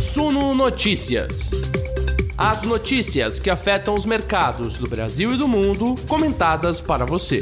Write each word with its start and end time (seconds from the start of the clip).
Suno 0.00 0.54
Notícias. 0.54 1.50
As 2.34 2.62
notícias 2.62 3.38
que 3.38 3.50
afetam 3.50 3.94
os 3.94 4.06
mercados 4.06 4.78
do 4.78 4.88
Brasil 4.88 5.34
e 5.34 5.36
do 5.36 5.46
mundo, 5.46 5.94
comentadas 6.08 6.80
para 6.80 7.04
você. 7.04 7.40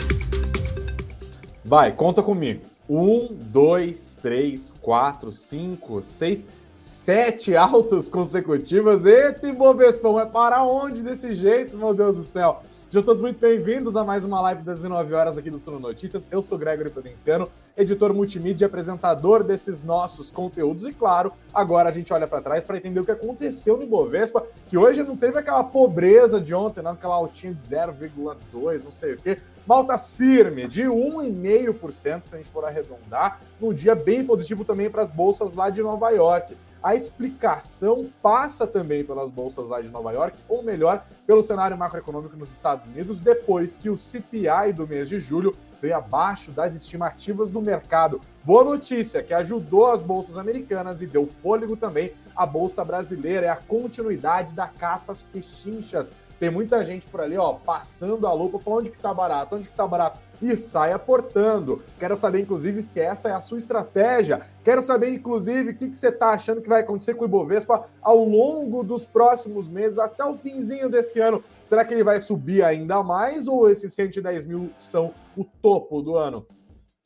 Vai, 1.65 1.93
conta 1.93 2.21
comigo. 2.21 2.63
Um, 2.91 3.29
dois, 3.31 4.19
três, 4.21 4.75
quatro, 4.83 5.31
cinco, 5.31 6.03
seis, 6.03 6.49
sete 6.75 7.55
altos 7.55 8.09
consecutivas. 8.09 9.07
Eita, 9.07 9.47
Ibovespa, 9.47 10.09
é 10.21 10.27
para 10.27 10.65
onde 10.65 11.01
desse 11.01 11.37
jeito, 11.37 11.77
meu 11.77 11.95
Deus 11.95 12.17
do 12.17 12.25
céu? 12.25 12.65
Sejam 12.91 13.03
todos 13.03 13.21
muito 13.21 13.39
bem-vindos 13.39 13.97
a 13.97 14.03
mais 14.03 14.25
uma 14.25 14.41
live 14.41 14.63
das 14.63 14.79
19 14.79 15.13
horas 15.13 15.37
aqui 15.37 15.51
do 15.51 15.59
Suno 15.59 15.79
Notícias. 15.79 16.27
Eu 16.31 16.41
sou 16.41 16.57
Gregory 16.57 16.89
Prudenciano, 16.89 17.51
editor 17.77 18.15
multimídia 18.15 18.65
e 18.65 18.67
apresentador 18.67 19.45
desses 19.45 19.85
nossos 19.85 20.31
conteúdos. 20.31 20.85
E 20.85 20.95
claro, 20.95 21.31
agora 21.53 21.91
a 21.91 21.93
gente 21.93 22.11
olha 22.15 22.27
para 22.27 22.41
trás 22.41 22.65
para 22.65 22.79
entender 22.79 22.99
o 22.99 23.05
que 23.05 23.11
aconteceu 23.11 23.77
no 23.77 23.83
Ibovespa, 23.83 24.47
que 24.71 24.79
hoje 24.79 25.03
não 25.03 25.19
teve 25.19 25.39
aquela 25.39 25.63
pobreza 25.63 26.41
de 26.41 26.55
ontem, 26.55 26.81
não, 26.81 26.93
aquela 26.93 27.17
altinha 27.17 27.53
de 27.53 27.61
0,2, 27.61 28.83
não 28.83 28.91
sei 28.91 29.13
o 29.13 29.19
quê. 29.19 29.37
Malta 29.67 29.99
firme, 29.99 30.67
de 30.67 30.85
1,5%, 30.85 32.23
se 32.25 32.35
a 32.35 32.39
gente 32.39 32.49
for 32.49 32.65
arredondar, 32.65 33.39
num 33.61 33.75
dia 33.75 33.95
bem 33.95 34.25
positivo 34.25 34.65
também 34.65 34.89
para 34.89 35.03
as 35.03 35.11
bolsas 35.11 35.55
lá 35.55 35.69
de 35.69 35.83
Nova 35.83 36.09
York. 36.09 36.57
A 36.83 36.95
explicação 36.95 38.09
passa 38.23 38.67
também 38.67 39.05
pelas 39.05 39.31
bolsas 39.31 39.67
lá 39.67 39.81
de 39.81 39.89
Nova 39.89 40.13
York, 40.13 40.39
ou 40.49 40.63
melhor, 40.63 41.05
pelo 41.27 41.43
cenário 41.43 41.77
macroeconômico 41.77 42.37
nos 42.37 42.53
Estados 42.53 42.87
Unidos, 42.87 43.19
depois 43.19 43.75
que 43.75 43.91
o 43.91 43.99
CPI 43.99 44.73
do 44.75 44.87
mês 44.87 45.09
de 45.09 45.19
julho 45.19 45.57
veio 45.83 45.97
abaixo 45.97 46.53
das 46.53 46.75
estimativas 46.75 47.51
do 47.51 47.61
mercado. 47.61 48.21
Boa 48.45 48.65
notícia, 48.65 49.23
que 49.23 49.35
ajudou 49.35 49.91
as 49.91 50.03
bolsas 50.03 50.37
americanas 50.37 51.03
e 51.03 51.07
deu 51.07 51.29
fôlego 51.43 51.77
também 51.77 52.13
à 52.35 52.47
bolsa 52.47 52.85
brasileira. 52.85 53.47
É 53.47 53.51
a 53.51 53.57
continuidade 53.57 54.55
da 54.55 54.69
caça 54.69 55.13
às 55.13 55.23
pechinchas. 55.23 56.13
Tem 56.39 56.51
muita 56.51 56.85
gente 56.85 57.07
por 57.09 57.21
ali, 57.21 57.37
ó, 57.37 57.55
passando 57.55 58.27
a 58.27 58.33
lupa, 58.33 58.61
falando 58.61 58.81
onde 58.81 58.91
que 58.91 58.99
tá 58.99 59.13
barato, 59.13 59.57
onde 59.57 59.69
que 59.69 59.75
tá 59.75 59.87
barato 59.87 60.21
e 60.41 60.57
sai 60.57 60.93
aportando. 60.93 61.83
Quero 61.99 62.17
saber, 62.17 62.41
inclusive, 62.41 62.83
se 62.83 63.01
essa 63.01 63.29
é 63.29 63.33
a 63.33 63.41
sua 63.41 63.59
estratégia. 63.59 64.43
Quero 64.65 64.83
saber, 64.83 65.11
inclusive, 65.11 65.71
o 65.71 65.77
que, 65.77 65.89
que 65.89 65.97
você 65.97 66.09
está 66.09 66.31
achando 66.31 66.61
que 66.61 66.69
vai 66.69 66.81
acontecer 66.81 67.15
com 67.15 67.23
o 67.23 67.27
Ibovespa 67.27 67.87
ao 68.01 68.25
longo 68.25 68.83
dos 68.83 69.05
próximos 69.05 69.69
meses, 69.69 69.99
até 69.99 70.25
o 70.25 70.37
finzinho 70.37 70.89
desse 70.89 71.21
ano. 71.21 71.43
Será 71.63 71.85
que 71.85 71.93
ele 71.93 72.05
vai 72.05 72.21
subir 72.21 72.63
ainda 72.63 73.03
mais 73.03 73.47
ou 73.47 73.69
esses 73.69 73.93
110 73.93 74.45
mil 74.45 74.71
são 74.81 75.13
o 75.37 75.45
topo 75.45 76.01
do 76.01 76.17
ano? 76.17 76.47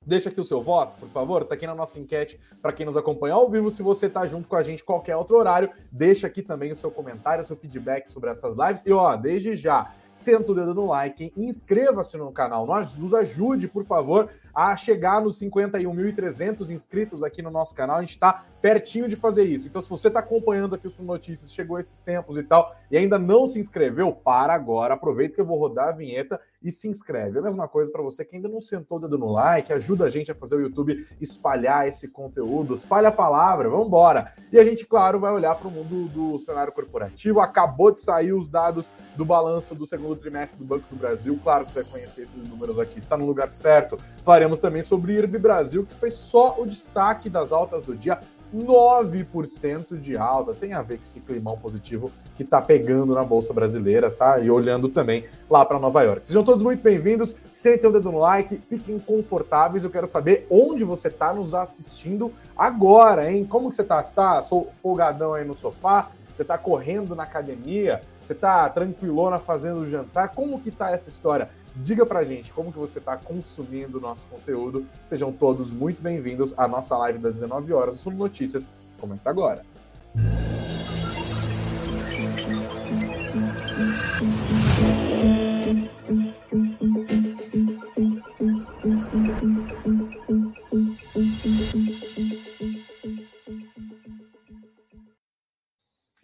Deixa 0.05 0.29
aqui 0.29 0.41
o 0.41 0.45
seu 0.45 0.61
voto, 0.61 0.99
por 0.99 1.09
favor. 1.09 1.45
Tá 1.45 1.55
aqui 1.55 1.67
na 1.67 1.75
nossa 1.75 1.99
enquete 1.99 2.41
para 2.61 2.73
quem 2.73 2.85
nos 2.85 2.97
acompanha 2.97 3.35
ao 3.35 3.49
vivo. 3.49 3.71
Se 3.71 3.83
você 3.83 4.09
tá 4.09 4.27
junto 4.27 4.49
com 4.49 4.57
a 4.57 4.63
gente 4.63 4.83
qualquer 4.83 5.17
outro 5.17 5.37
horário, 5.37 5.71
deixa 5.93 6.27
aqui 6.27 6.43
também 6.43 6.73
o 6.73 6.77
seu 6.77 6.91
comentário, 6.91 7.43
o 7.43 7.47
seu 7.47 7.57
feedback 7.57 8.09
sobre 8.09 8.31
essas 8.31 8.57
lives. 8.57 8.83
E 8.85 8.93
ó, 8.93 9.15
desde 9.15 9.55
já, 9.55 9.93
senta 10.13 10.53
o 10.53 10.55
dedo 10.55 10.75
no 10.75 10.87
like, 10.87 11.33
inscreva-se 11.37 12.17
no 12.17 12.31
canal, 12.31 12.67
nos 12.99 13.15
ajude, 13.15 13.67
por 13.67 13.85
favor, 13.85 14.29
a 14.55 14.77
chegar 14.77 15.21
nos 15.23 15.41
51.300 15.41 16.71
inscritos 16.71 17.23
aqui 17.23 17.41
no 17.41 17.51
nosso 17.51 17.75
canal. 17.75 17.97
A 17.97 18.01
gente 18.01 18.11
está 18.11 18.45
pertinho 18.61 19.09
de 19.09 19.17
fazer 19.17 19.45
isso. 19.45 19.67
Então, 19.67 19.81
se 19.81 19.89
você 19.89 20.09
está 20.09 20.21
acompanhando 20.21 20.75
aqui 20.75 20.87
os 20.87 20.99
notícias, 20.99 21.53
chegou 21.53 21.79
esses 21.79 22.03
tempos 22.03 22.37
e 22.37 22.43
tal, 22.43 22.75
e 22.91 22.97
ainda 22.97 23.19
não 23.19 23.49
se 23.49 23.59
inscreveu, 23.59 24.13
para 24.13 24.53
agora, 24.53 24.95
aproveita 24.95 25.35
que 25.35 25.41
eu 25.41 25.47
vou 25.47 25.59
rodar 25.59 25.89
a 25.89 25.93
vinheta 25.93 26.41
e 26.63 26.71
se 26.71 26.87
inscreve. 26.87 27.39
A 27.39 27.43
mesma 27.43 27.67
coisa 27.67 27.91
para 27.91 28.03
você 28.03 28.25
que 28.25 28.37
ainda 28.37 28.49
não 28.49 28.61
sentou 28.61 28.99
o 28.99 29.01
dedo 29.01 29.19
no 29.19 29.33
like, 29.33 29.73
ajuda 29.73 30.05
a 30.05 30.11
gente 30.11 30.31
a 30.31 30.35
fazer 30.35 30.57
o 30.57 30.61
YouTube 30.61 31.07
espalhar 31.21 31.89
esse 31.89 32.07
conteúdo, 32.07 32.75
espalha 32.75 33.09
a 33.09 33.13
palavra, 33.13 33.69
vamos 33.69 33.89
embora. 33.89 34.33
E 34.53 34.59
a 34.59 34.65
gente, 34.65 34.87
claro, 34.87 35.19
vai 35.19 35.33
olhar 35.33 35.55
para 35.57 35.67
o 35.67 35.71
mundo 35.71 36.09
do 36.09 36.39
cenário 36.39 36.73
corporativo. 36.73 37.41
Acabou 37.41 37.91
de 37.91 38.01
sair 38.01 38.33
os 38.33 38.49
dados 38.49 38.87
do 39.17 39.25
balanço 39.25 39.75
do 39.75 39.87
segundo 39.87 40.02
trimestre 40.17 40.59
do 40.59 40.65
Banco 40.65 40.85
do 40.91 40.97
Brasil. 40.97 41.39
Claro 41.43 41.65
que 41.65 41.73
você 41.73 41.83
vai 41.83 41.93
conhecer 41.93 42.23
esses 42.23 42.49
números 42.49 42.79
aqui, 42.79 42.99
está 42.99 43.17
no 43.17 43.27
lugar 43.27 43.51
certo. 43.51 43.99
Falaremos 44.25 44.61
também 44.61 44.83
sobre 44.83 45.15
IRB 45.15 45.39
Brasil, 45.39 45.87
que 45.87 45.95
foi 45.95 46.11
só 46.11 46.57
o 46.59 46.67
destaque 46.67 47.29
das 47.29 47.53
altas 47.53 47.85
do 47.85 47.95
dia. 47.95 48.19
9% 48.55 49.99
de 49.99 50.17
alta. 50.17 50.55
Tem 50.55 50.75
a 50.75 50.83
ver 50.83 50.99
com 50.99 51.05
esse 51.05 51.21
climão 51.21 51.57
positivo 51.57 52.13
que 52.37 52.43
está 52.43 52.61
pegando 52.61 53.15
na 53.15 53.25
Bolsa 53.25 53.53
Brasileira, 53.53 54.11
tá? 54.11 54.39
E 54.39 54.51
olhando 54.51 54.89
também 54.89 55.25
lá 55.49 55.65
para 55.65 55.79
Nova 55.79 56.03
York. 56.03 56.27
Sejam 56.27 56.45
todos 56.45 56.63
muito 56.63 56.83
bem-vindos. 56.83 57.35
Sentem 57.51 57.89
o 57.89 57.93
dedo 57.93 58.13
no 58.13 58.19
like, 58.19 58.57
fiquem 58.69 58.99
confortáveis. 58.99 59.85
Eu 59.85 59.91
quero 59.91 60.07
saber 60.07 60.47
onde 60.51 60.85
você 60.85 61.09
está 61.09 61.33
nos 61.33 61.55
assistindo 61.55 62.33
agora, 62.57 63.33
hein? 63.33 63.45
Como 63.45 63.71
que 63.71 63.77
você 63.77 63.83
está? 63.83 64.01
Está 64.01 64.43
folgadão 64.83 65.35
aí 65.35 65.45
no 65.45 65.55
sofá? 65.55 66.11
Você 66.43 66.45
está 66.45 66.59
correndo 66.59 67.15
na 67.15 67.23
academia? 67.23 68.03
Você 68.21 68.33
está 68.33 68.69
tranquilona 68.69 69.39
fazendo 69.39 69.83
o 69.83 69.87
jantar? 69.87 70.31
Como 70.31 70.61
que 70.61 70.73
tá 70.73 70.91
essa 70.91 71.09
história? 71.09 71.49
Diga 71.77 72.05
pra 72.05 72.25
gente 72.25 72.53
como 72.53 72.73
que 72.73 72.79
você 72.81 72.99
está 72.99 73.17
consumindo 73.17 73.99
o 73.99 74.01
nosso 74.01 74.27
conteúdo. 74.27 74.85
Sejam 75.07 75.31
todos 75.31 75.71
muito 75.71 76.03
bem-vindos 76.03 76.53
à 76.57 76.67
nossa 76.67 76.99
live 76.99 77.21
das 77.21 77.35
19 77.35 77.73
horas 77.73 77.95
sobre 77.95 78.19
notícias. 78.19 78.73
Começa 78.99 79.31
agora. 79.31 79.63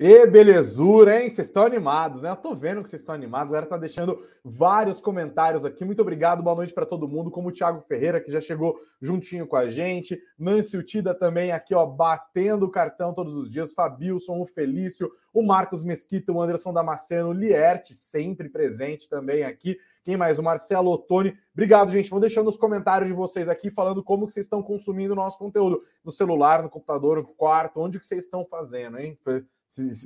E 0.01 0.25
belezura, 0.29 1.21
hein? 1.21 1.29
Vocês 1.29 1.49
estão 1.49 1.65
animados, 1.65 2.23
né? 2.23 2.31
Eu 2.31 2.37
tô 2.37 2.55
vendo 2.55 2.85
que 2.85 2.89
vocês 2.89 3.03
estão 3.03 3.13
animados. 3.13 3.49
A 3.49 3.55
galera 3.55 3.67
tá 3.69 3.77
deixando 3.77 4.25
vários 4.45 5.01
comentários 5.01 5.65
aqui. 5.65 5.85
Muito 5.85 6.01
obrigado, 6.01 6.41
boa 6.41 6.55
noite 6.55 6.73
para 6.73 6.87
todo 6.87 7.09
mundo. 7.09 7.33
Como 7.33 7.49
o 7.49 7.53
Thiago 7.53 7.81
Ferreira, 7.81 8.21
que 8.21 8.31
já 8.31 8.41
chegou 8.41 8.79
juntinho 9.01 9.45
com 9.45 9.57
a 9.57 9.69
gente. 9.69 10.17
Nancy 10.39 10.77
Utida 10.77 11.17
também 11.17 11.51
aqui, 11.51 11.75
ó, 11.75 11.85
batendo 11.85 12.67
o 12.67 12.71
cartão 12.71 13.13
todos 13.13 13.35
os 13.35 13.51
dias. 13.51 13.73
Fabilson, 13.73 14.41
o 14.41 14.47
Felício, 14.47 15.11
o 15.35 15.43
Marcos 15.43 15.83
Mesquita, 15.83 16.33
o 16.33 16.41
Anderson 16.41 16.73
Damasceno, 16.73 17.31
o 17.31 17.33
Lierte, 17.33 17.93
sempre 17.93 18.49
presente 18.49 19.09
também 19.09 19.43
aqui. 19.43 19.77
Quem 20.05 20.17
mais? 20.17 20.39
O 20.39 20.45
Marcelo 20.45 20.93
Ottoni. 20.93 21.37
Obrigado, 21.53 21.91
gente. 21.91 22.09
Vão 22.09 22.21
deixando 22.21 22.47
os 22.47 22.57
comentários 22.57 23.09
de 23.09 23.17
vocês 23.17 23.49
aqui 23.49 23.69
falando 23.69 24.01
como 24.01 24.29
que 24.29 24.33
vocês 24.33 24.47
estão 24.47 24.63
consumindo 24.63 25.13
o 25.15 25.17
nosso 25.17 25.37
conteúdo. 25.37 25.83
No 26.05 26.13
celular, 26.13 26.63
no 26.63 26.71
computador, 26.71 27.17
no 27.17 27.35
quarto, 27.35 27.81
onde 27.81 27.99
que 27.99 28.07
vocês 28.07 28.27
estão 28.27 28.45
fazendo, 28.45 28.97
hein? 29.01 29.19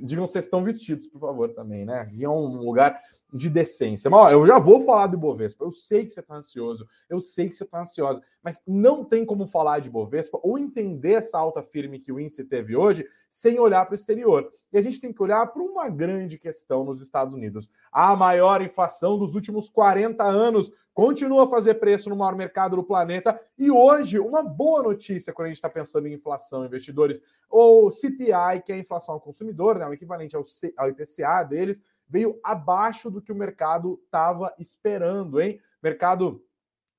Digam 0.03 0.27
se 0.27 0.39
estão 0.39 0.63
vestidos, 0.63 1.07
por 1.07 1.19
favor, 1.19 1.53
também, 1.53 1.85
né? 1.85 1.99
Aqui 1.99 2.23
é 2.23 2.29
um 2.29 2.57
lugar 2.57 2.99
de 3.33 3.49
decência. 3.49 4.09
Mas 4.09 4.19
ó, 4.19 4.31
eu 4.31 4.45
já 4.45 4.59
vou 4.59 4.81
falar 4.81 5.07
do 5.07 5.17
Bovespa. 5.17 5.65
Eu 5.65 5.71
sei 5.71 6.03
que 6.05 6.11
você 6.11 6.19
está 6.19 6.35
ansioso, 6.35 6.87
eu 7.09 7.19
sei 7.19 7.49
que 7.49 7.55
você 7.55 7.63
está 7.63 7.81
ansiosa, 7.81 8.21
mas 8.43 8.61
não 8.67 9.03
tem 9.03 9.25
como 9.25 9.47
falar 9.47 9.79
de 9.79 9.89
Bovespa 9.89 10.39
ou 10.43 10.59
entender 10.59 11.13
essa 11.13 11.39
alta 11.39 11.63
firme 11.63 11.99
que 11.99 12.11
o 12.11 12.19
índice 12.19 12.43
teve 12.43 12.75
hoje 12.75 13.07
sem 13.29 13.59
olhar 13.59 13.85
para 13.85 13.93
o 13.93 13.95
exterior. 13.95 14.47
E 14.71 14.77
a 14.77 14.81
gente 14.81 15.01
tem 15.01 15.11
que 15.11 15.23
olhar 15.23 15.47
para 15.47 15.63
uma 15.63 15.89
grande 15.89 16.37
questão 16.37 16.83
nos 16.83 17.01
Estados 17.01 17.33
Unidos. 17.33 17.69
A 17.91 18.15
maior 18.15 18.61
inflação 18.61 19.17
dos 19.17 19.33
últimos 19.33 19.69
40 19.69 20.23
anos 20.23 20.71
continua 20.93 21.45
a 21.45 21.47
fazer 21.47 21.75
preço 21.75 22.09
no 22.09 22.15
maior 22.15 22.35
mercado 22.35 22.75
do 22.75 22.83
planeta. 22.83 23.39
E 23.57 23.71
hoje, 23.71 24.19
uma 24.19 24.43
boa 24.43 24.83
notícia 24.83 25.33
quando 25.33 25.47
a 25.47 25.49
gente 25.49 25.57
está 25.57 25.69
pensando 25.69 26.07
em 26.07 26.13
inflação, 26.13 26.65
investidores, 26.65 27.21
ou 27.49 27.89
CPI, 27.89 28.61
que 28.63 28.71
é 28.71 28.75
a 28.75 28.79
inflação 28.79 29.15
ao 29.15 29.21
consumidor, 29.21 29.77
né, 29.77 29.87
o 29.87 29.93
equivalente 29.93 30.35
ao, 30.35 30.43
C, 30.43 30.73
ao 30.77 30.89
IPCA 30.89 31.43
deles, 31.43 31.83
veio 32.07 32.39
abaixo 32.43 33.09
do 33.09 33.21
que 33.21 33.31
o 33.31 33.35
mercado 33.35 33.99
estava 34.05 34.53
esperando, 34.59 35.41
hein? 35.41 35.59
Mercado 35.81 36.43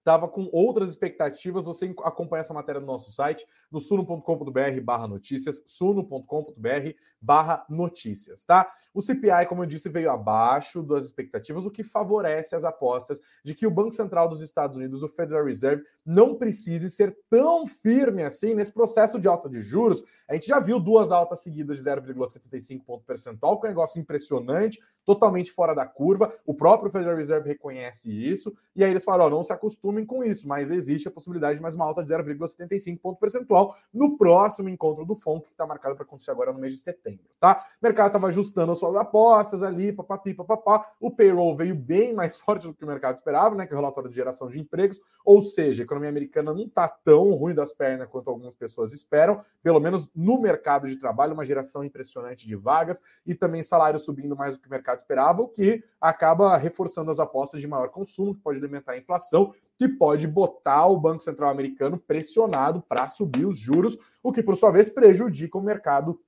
estava 0.04 0.28
com 0.28 0.50
outras 0.52 0.90
expectativas. 0.90 1.64
Você 1.64 1.94
acompanha 2.04 2.42
essa 2.42 2.52
matéria 2.52 2.80
no 2.80 2.86
nosso 2.86 3.10
site, 3.10 3.46
no 3.72 3.80
suno.com.br 3.80 4.80
barra 4.82 5.08
notícias, 5.08 5.62
suno.com.br 5.64 6.90
barra 7.20 7.64
notícias, 7.70 8.44
tá? 8.44 8.70
O 8.92 9.00
CPI, 9.00 9.46
como 9.48 9.62
eu 9.62 9.66
disse, 9.66 9.88
veio 9.88 10.10
abaixo 10.10 10.82
das 10.82 11.06
expectativas, 11.06 11.64
o 11.64 11.70
que 11.70 11.82
favorece 11.82 12.54
as 12.54 12.64
apostas 12.64 13.18
de 13.42 13.54
que 13.54 13.66
o 13.66 13.70
Banco 13.70 13.92
Central 13.92 14.28
dos 14.28 14.42
Estados 14.42 14.76
Unidos, 14.76 15.02
o 15.02 15.08
Federal 15.08 15.46
Reserve, 15.46 15.82
não 16.04 16.34
precise 16.34 16.90
ser 16.90 17.16
tão 17.30 17.66
firme 17.66 18.22
assim 18.22 18.54
nesse 18.54 18.72
processo 18.72 19.18
de 19.18 19.26
alta 19.26 19.48
de 19.48 19.62
juros. 19.62 20.04
A 20.28 20.34
gente 20.34 20.48
já 20.48 20.60
viu 20.60 20.78
duas 20.78 21.10
altas 21.10 21.40
seguidas 21.40 21.82
de 21.82 21.88
0,75 21.88 22.84
ponto 22.84 23.04
percentual, 23.06 23.58
que 23.58 23.66
é 23.66 23.70
um 23.70 23.72
negócio 23.72 23.98
impressionante. 23.98 24.78
Totalmente 25.04 25.52
fora 25.52 25.74
da 25.74 25.86
curva. 25.86 26.32
O 26.46 26.54
próprio 26.54 26.90
Federal 26.90 27.16
Reserve 27.16 27.48
reconhece 27.48 28.10
isso, 28.10 28.56
e 28.74 28.82
aí 28.82 28.90
eles 28.90 29.04
falam: 29.04 29.30
não 29.30 29.42
se 29.42 29.52
acostumem 29.52 30.04
com 30.04 30.24
isso, 30.24 30.48
mas 30.48 30.70
existe 30.70 31.08
a 31.08 31.10
possibilidade 31.10 31.56
de 31.56 31.62
mais 31.62 31.74
uma 31.74 31.84
alta 31.84 32.02
de 32.02 32.12
0,75 32.12 32.98
ponto 33.00 33.18
percentual 33.18 33.76
no 33.92 34.16
próximo 34.16 34.68
encontro 34.68 35.04
do 35.04 35.16
FONC, 35.16 35.46
que 35.46 35.52
está 35.52 35.66
marcado 35.66 35.94
para 35.94 36.04
acontecer 36.04 36.30
agora 36.30 36.52
no 36.52 36.58
mês 36.58 36.74
de 36.74 36.80
setembro, 36.80 37.24
tá? 37.38 37.64
O 37.80 37.84
mercado 37.84 38.08
estava 38.08 38.28
ajustando 38.28 38.72
as 38.72 38.78
suas 38.78 38.96
apostas 38.96 39.62
ali, 39.62 39.92
papapi, 39.92 40.34
papapá. 40.34 40.90
O 41.00 41.10
payroll 41.10 41.54
veio 41.56 41.74
bem 41.74 42.14
mais 42.14 42.36
forte 42.38 42.66
do 42.66 42.74
que 42.74 42.84
o 42.84 42.86
mercado 42.86 43.16
esperava, 43.16 43.54
né? 43.54 43.66
Que 43.66 43.72
é 43.72 43.76
o 43.76 43.78
relatório 43.78 44.08
de 44.08 44.16
geração 44.16 44.48
de 44.48 44.58
empregos, 44.58 45.00
ou 45.24 45.42
seja, 45.42 45.82
a 45.82 45.84
economia 45.84 46.08
americana 46.08 46.52
não 46.52 46.64
está 46.64 46.88
tão 46.88 47.32
ruim 47.32 47.54
das 47.54 47.72
pernas 47.72 48.08
quanto 48.08 48.28
algumas 48.28 48.54
pessoas 48.54 48.92
esperam, 48.92 49.42
pelo 49.62 49.80
menos 49.80 50.10
no 50.14 50.40
mercado 50.40 50.86
de 50.86 50.96
trabalho, 50.96 51.34
uma 51.34 51.44
geração 51.44 51.84
impressionante 51.84 52.46
de 52.46 52.56
vagas 52.56 53.00
e 53.26 53.34
também 53.34 53.62
salário 53.62 53.98
subindo 53.98 54.36
mais 54.36 54.54
do 54.54 54.60
que 54.60 54.68
o 54.68 54.70
mercado 54.70 54.93
esperava, 55.00 55.42
o 55.42 55.48
que 55.48 55.82
acaba 56.00 56.56
reforçando 56.56 57.10
as 57.10 57.18
apostas 57.18 57.60
de 57.60 57.68
maior 57.68 57.88
consumo, 57.88 58.34
que 58.34 58.40
pode 58.40 58.58
alimentar 58.58 58.92
a 58.92 58.98
inflação, 58.98 59.54
que 59.76 59.88
pode 59.88 60.26
botar 60.26 60.86
o 60.86 60.98
Banco 60.98 61.22
Central 61.22 61.50
americano 61.50 61.98
pressionado 61.98 62.82
para 62.82 63.08
subir 63.08 63.46
os 63.46 63.58
juros, 63.58 63.98
o 64.22 64.32
que, 64.32 64.42
por 64.42 64.56
sua 64.56 64.70
vez, 64.70 64.88
prejudica 64.88 65.58
o 65.58 65.62
mercado 65.62 66.20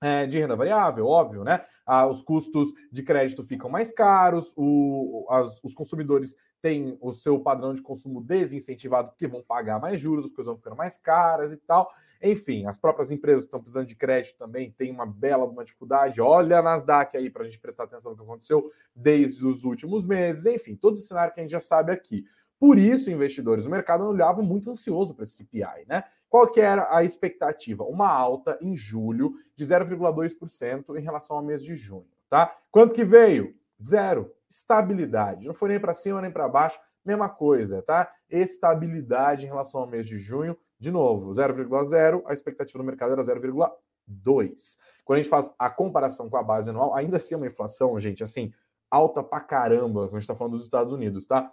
é, 0.00 0.26
de 0.26 0.38
renda 0.38 0.54
variável, 0.54 1.06
óbvio, 1.06 1.44
né? 1.44 1.64
Ah, 1.86 2.06
os 2.06 2.22
custos 2.22 2.72
de 2.90 3.02
crédito 3.02 3.42
ficam 3.42 3.70
mais 3.70 3.92
caros, 3.92 4.52
o, 4.56 5.26
as, 5.30 5.62
os 5.62 5.74
consumidores 5.74 6.36
têm 6.60 6.96
o 7.00 7.12
seu 7.12 7.38
padrão 7.40 7.74
de 7.74 7.82
consumo 7.82 8.22
desincentivado 8.22 9.10
porque 9.10 9.26
vão 9.26 9.42
pagar 9.42 9.80
mais 9.80 10.00
juros, 10.00 10.26
as 10.26 10.32
coisas 10.32 10.46
vão 10.46 10.56
ficando 10.56 10.76
mais 10.76 10.98
caras 10.98 11.52
e 11.52 11.56
tal. 11.56 11.90
Enfim, 12.24 12.66
as 12.66 12.78
próprias 12.78 13.10
empresas 13.10 13.44
estão 13.44 13.60
precisando 13.60 13.86
de 13.86 13.94
crédito 13.94 14.38
também 14.38 14.70
têm 14.70 14.90
uma 14.90 15.04
bela 15.04 15.44
uma 15.44 15.62
dificuldade. 15.62 16.22
Olha 16.22 16.58
a 16.58 16.62
Nasdaq 16.62 17.14
aí 17.16 17.28
para 17.28 17.42
a 17.42 17.44
gente 17.44 17.58
prestar 17.58 17.84
atenção 17.84 18.12
no 18.12 18.16
que 18.16 18.24
aconteceu 18.24 18.72
desde 18.96 19.46
os 19.46 19.62
últimos 19.62 20.06
meses. 20.06 20.46
Enfim, 20.46 20.74
todo 20.74 20.94
o 20.94 20.96
cenário 20.96 21.34
que 21.34 21.40
a 21.40 21.42
gente 21.42 21.52
já 21.52 21.60
sabe 21.60 21.92
aqui. 21.92 22.24
Por 22.58 22.78
isso, 22.78 23.10
investidores, 23.10 23.66
o 23.66 23.70
mercado 23.70 24.04
olhava 24.04 24.40
muito 24.40 24.70
ansioso 24.70 25.14
para 25.14 25.24
esse 25.24 25.36
CPI, 25.36 25.84
né? 25.86 26.04
Qual 26.26 26.50
que 26.50 26.60
era 26.60 26.88
a 26.90 27.04
expectativa? 27.04 27.84
Uma 27.84 28.08
alta 28.10 28.58
em 28.60 28.74
julho 28.74 29.34
de 29.54 29.64
0,2% 29.66 30.96
em 30.96 31.02
relação 31.02 31.36
ao 31.36 31.42
mês 31.42 31.62
de 31.62 31.76
junho, 31.76 32.08
tá? 32.30 32.56
Quanto 32.70 32.94
que 32.94 33.04
veio? 33.04 33.54
Zero. 33.80 34.32
Estabilidade. 34.48 35.46
Não 35.46 35.52
foi 35.52 35.68
nem 35.68 35.80
para 35.80 35.92
cima 35.92 36.22
nem 36.22 36.30
para 36.30 36.48
baixo, 36.48 36.80
mesma 37.04 37.28
coisa, 37.28 37.82
tá? 37.82 38.10
Estabilidade 38.30 39.44
em 39.44 39.48
relação 39.48 39.82
ao 39.82 39.86
mês 39.86 40.06
de 40.06 40.16
junho. 40.16 40.56
De 40.84 40.90
novo, 40.90 41.30
0,0, 41.30 42.22
a 42.26 42.34
expectativa 42.34 42.78
do 42.78 42.84
mercado 42.84 43.14
era 43.14 43.22
0,2. 43.22 44.76
Quando 45.02 45.18
a 45.18 45.22
gente 45.22 45.30
faz 45.30 45.54
a 45.58 45.70
comparação 45.70 46.28
com 46.28 46.36
a 46.36 46.42
base 46.42 46.68
anual, 46.68 46.94
ainda 46.94 47.16
assim 47.16 47.32
é 47.32 47.38
uma 47.38 47.46
inflação, 47.46 47.98
gente, 47.98 48.22
assim, 48.22 48.52
alta 48.90 49.22
pra 49.22 49.40
caramba, 49.40 50.00
quando 50.00 50.16
a 50.16 50.20
gente 50.20 50.24
está 50.24 50.36
falando 50.36 50.52
dos 50.52 50.64
Estados 50.64 50.92
Unidos, 50.92 51.26
tá? 51.26 51.50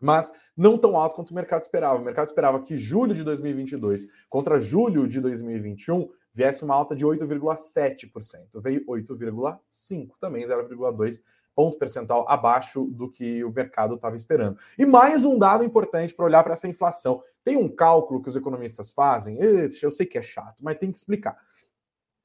mas 0.00 0.32
não 0.56 0.78
tão 0.78 0.96
alto 0.96 1.16
quanto 1.16 1.32
o 1.32 1.34
mercado 1.34 1.62
esperava. 1.62 1.98
O 1.98 2.04
mercado 2.04 2.28
esperava 2.28 2.60
que 2.60 2.76
julho 2.76 3.14
de 3.14 3.24
2022 3.24 4.06
contra 4.28 4.60
julho 4.60 5.08
de 5.08 5.20
2021 5.20 6.08
viesse 6.32 6.64
uma 6.64 6.76
alta 6.76 6.94
de 6.94 7.04
8,7%. 7.04 8.60
Veio 8.60 8.86
8,5%, 8.86 10.10
também 10.20 10.46
0,2% 10.46 11.20
ponto 11.54 11.78
percentual 11.78 12.28
abaixo 12.28 12.84
do 12.84 13.10
que 13.10 13.44
o 13.44 13.52
mercado 13.52 13.94
estava 13.94 14.16
esperando. 14.16 14.58
E 14.78 14.86
mais 14.86 15.24
um 15.24 15.38
dado 15.38 15.64
importante 15.64 16.14
para 16.14 16.24
olhar 16.24 16.42
para 16.42 16.54
essa 16.54 16.68
inflação. 16.68 17.22
Tem 17.44 17.56
um 17.56 17.68
cálculo 17.68 18.22
que 18.22 18.28
os 18.28 18.36
economistas 18.36 18.90
fazem, 18.90 19.38
eu 19.38 19.90
sei 19.90 20.06
que 20.06 20.18
é 20.18 20.22
chato, 20.22 20.56
mas 20.60 20.78
tem 20.78 20.90
que 20.90 20.98
explicar. 20.98 21.36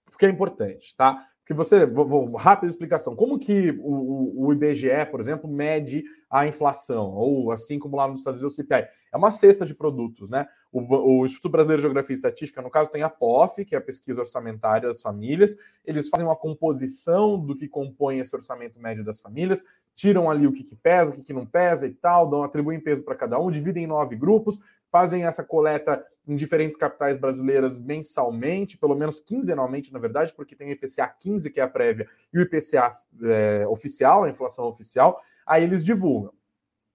Porque 0.06 0.26
é 0.26 0.30
importante, 0.30 0.96
tá? 0.96 1.28
Que 1.48 1.54
você, 1.54 1.86
vou, 1.86 2.06
vou, 2.06 2.36
rápida 2.36 2.70
explicação, 2.70 3.16
como 3.16 3.40
que 3.40 3.72
o, 3.80 4.48
o, 4.48 4.54
IBGE, 4.54 5.06
por 5.10 5.22
exemplo, 5.22 5.50
mede 5.50 6.04
a 6.30 6.46
inflação, 6.46 7.14
ou 7.14 7.54
assim 7.54 7.80
como 7.80 7.96
lá 7.96 8.06
nos 8.06 8.20
Estados 8.20 8.42
Unidos 8.42 8.60
o 8.60 8.62
CPI? 8.62 8.86
É 9.14 9.18
uma 9.18 9.32
cesta 9.32 9.66
de 9.66 9.74
produtos, 9.74 10.30
né? 10.30 10.46
O, 10.74 10.82
o, 11.22 11.26
Instituto 11.26 11.54
Brasileiro 11.54 11.80
de 11.80 11.84
Geografia 11.84 12.14
e 12.14 12.18
Estatística, 12.18 12.62
no 12.62 12.70
caso, 12.70 12.92
tem 12.92 13.02
a 13.02 13.10
POF, 13.10 13.64
que 13.64 13.76
é 13.76 13.78
a 13.78 13.82
pesquisa 13.82 14.20
orçamentária 14.20 14.90
das 14.90 15.02
famílias, 15.02 15.56
eles 15.86 16.10
fazem 16.10 16.28
uma 16.28 16.36
composição 16.36 17.40
do 17.40 17.56
que 17.56 17.70
compõe 17.70 18.20
esse 18.20 18.36
orçamento 18.36 18.78
médio 18.78 19.06
das 19.06 19.22
famílias, 19.22 19.64
tiram 19.98 20.30
ali 20.30 20.46
o 20.46 20.54
que, 20.54 20.64
que 20.64 20.76
pesa, 20.76 21.10
o 21.10 21.14
que, 21.14 21.24
que 21.24 21.34
não 21.34 21.46
pesa 21.46 21.88
e 21.88 21.92
tal, 21.92 22.30
dão, 22.30 22.44
atribuem 22.44 22.80
peso 22.80 23.04
para 23.04 23.16
cada 23.16 23.40
um, 23.40 23.50
dividem 23.50 23.84
em 23.84 23.88
nove 23.88 24.16
grupos, 24.16 24.60
fazem 24.92 25.26
essa 25.26 25.44
coleta 25.44 26.06
em 26.28 26.36
diferentes 26.36 26.78
capitais 26.78 27.18
brasileiras 27.18 27.80
mensalmente, 27.80 28.78
pelo 28.78 28.96
menos 28.96 29.20
quinzenalmente, 29.20 29.92
na 29.92 29.98
verdade, 29.98 30.34
porque 30.36 30.56
tem 30.56 30.70
o 30.70 30.72
IPCA 30.72 31.08
15, 31.08 31.50
que 31.50 31.60
é 31.60 31.64
a 31.64 31.68
prévia, 31.68 32.08
e 32.32 32.38
o 32.38 32.42
IPCA 32.42 32.96
é, 33.24 33.68
oficial, 33.68 34.24
a 34.24 34.30
inflação 34.30 34.66
oficial, 34.66 35.20
aí 35.46 35.64
eles 35.64 35.84
divulgam. 35.84 36.32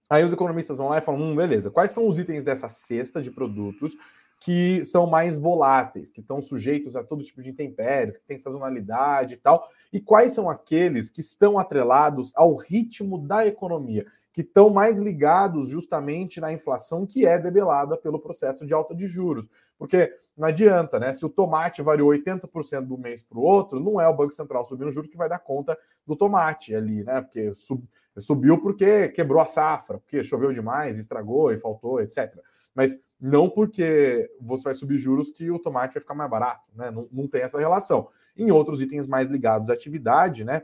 Aí 0.09 0.23
os 0.23 0.31
economistas 0.31 0.77
vão 0.77 0.89
lá 0.89 0.99
e 0.99 1.01
falam: 1.01 1.21
hum, 1.21 1.35
beleza, 1.35 1.71
quais 1.71 1.91
são 1.91 2.07
os 2.07 2.17
itens 2.17 2.45
dessa 2.45 2.69
cesta 2.69 3.21
de 3.21 3.31
produtos 3.31 3.97
que 4.43 4.83
são 4.83 5.07
mais 5.07 5.37
voláteis, 5.37 6.09
que 6.09 6.19
estão 6.19 6.41
sujeitos 6.41 6.97
a 6.97 7.03
todo 7.03 7.23
tipo 7.23 7.41
de 7.41 7.49
intempéries, 7.49 8.17
que 8.17 8.25
tem 8.25 8.37
sazonalidade 8.37 9.35
e 9.35 9.37
tal, 9.37 9.65
e 9.91 10.01
quais 10.01 10.33
são 10.33 10.49
aqueles 10.49 11.09
que 11.09 11.21
estão 11.21 11.57
atrelados 11.57 12.33
ao 12.35 12.53
ritmo 12.57 13.17
da 13.17 13.47
economia, 13.47 14.05
que 14.33 14.41
estão 14.41 14.69
mais 14.69 14.99
ligados 14.99 15.69
justamente 15.69 16.41
na 16.41 16.51
inflação 16.51 17.05
que 17.05 17.25
é 17.25 17.39
debelada 17.39 17.95
pelo 17.95 18.19
processo 18.19 18.65
de 18.65 18.73
alta 18.73 18.93
de 18.93 19.07
juros. 19.07 19.49
Porque 19.77 20.13
não 20.35 20.49
adianta, 20.49 20.99
né? 20.99 21.13
Se 21.13 21.25
o 21.25 21.29
tomate 21.29 21.81
variou 21.81 22.11
80% 22.11 22.81
do 22.81 22.97
mês 22.97 23.21
para 23.21 23.37
o 23.37 23.43
outro, 23.43 23.79
não 23.79 24.01
é 24.01 24.09
o 24.09 24.15
Banco 24.15 24.33
Central 24.33 24.65
subindo 24.65 24.91
juros 24.91 25.09
que 25.09 25.15
vai 25.15 25.29
dar 25.29 25.39
conta 25.39 25.77
do 26.05 26.17
tomate 26.17 26.75
ali, 26.75 27.01
né? 27.01 27.21
Porque 27.21 27.53
sub, 27.53 27.81
subiu 28.17 28.59
porque 28.59 29.07
quebrou 29.07 29.39
a 29.39 29.45
safra, 29.45 29.99
porque 29.99 30.21
choveu 30.21 30.51
demais, 30.51 30.97
estragou 30.97 31.53
e 31.53 31.59
faltou, 31.59 32.01
etc. 32.01 32.35
Mas 32.75 32.99
não 33.23 33.49
porque 33.49 34.29
você 34.37 34.65
vai 34.65 34.73
subir 34.73 34.97
juros 34.97 35.29
que 35.29 35.49
o 35.49 35.57
tomate 35.57 35.93
vai 35.93 36.01
ficar 36.01 36.13
mais 36.13 36.29
barato, 36.29 36.69
né? 36.75 36.91
Não, 36.91 37.07
não 37.09 37.25
tem 37.25 37.41
essa 37.41 37.57
relação. 37.57 38.09
Em 38.35 38.51
outros 38.51 38.81
itens 38.81 39.07
mais 39.07 39.29
ligados 39.29 39.69
à 39.69 39.73
atividade, 39.73 40.43
né? 40.43 40.63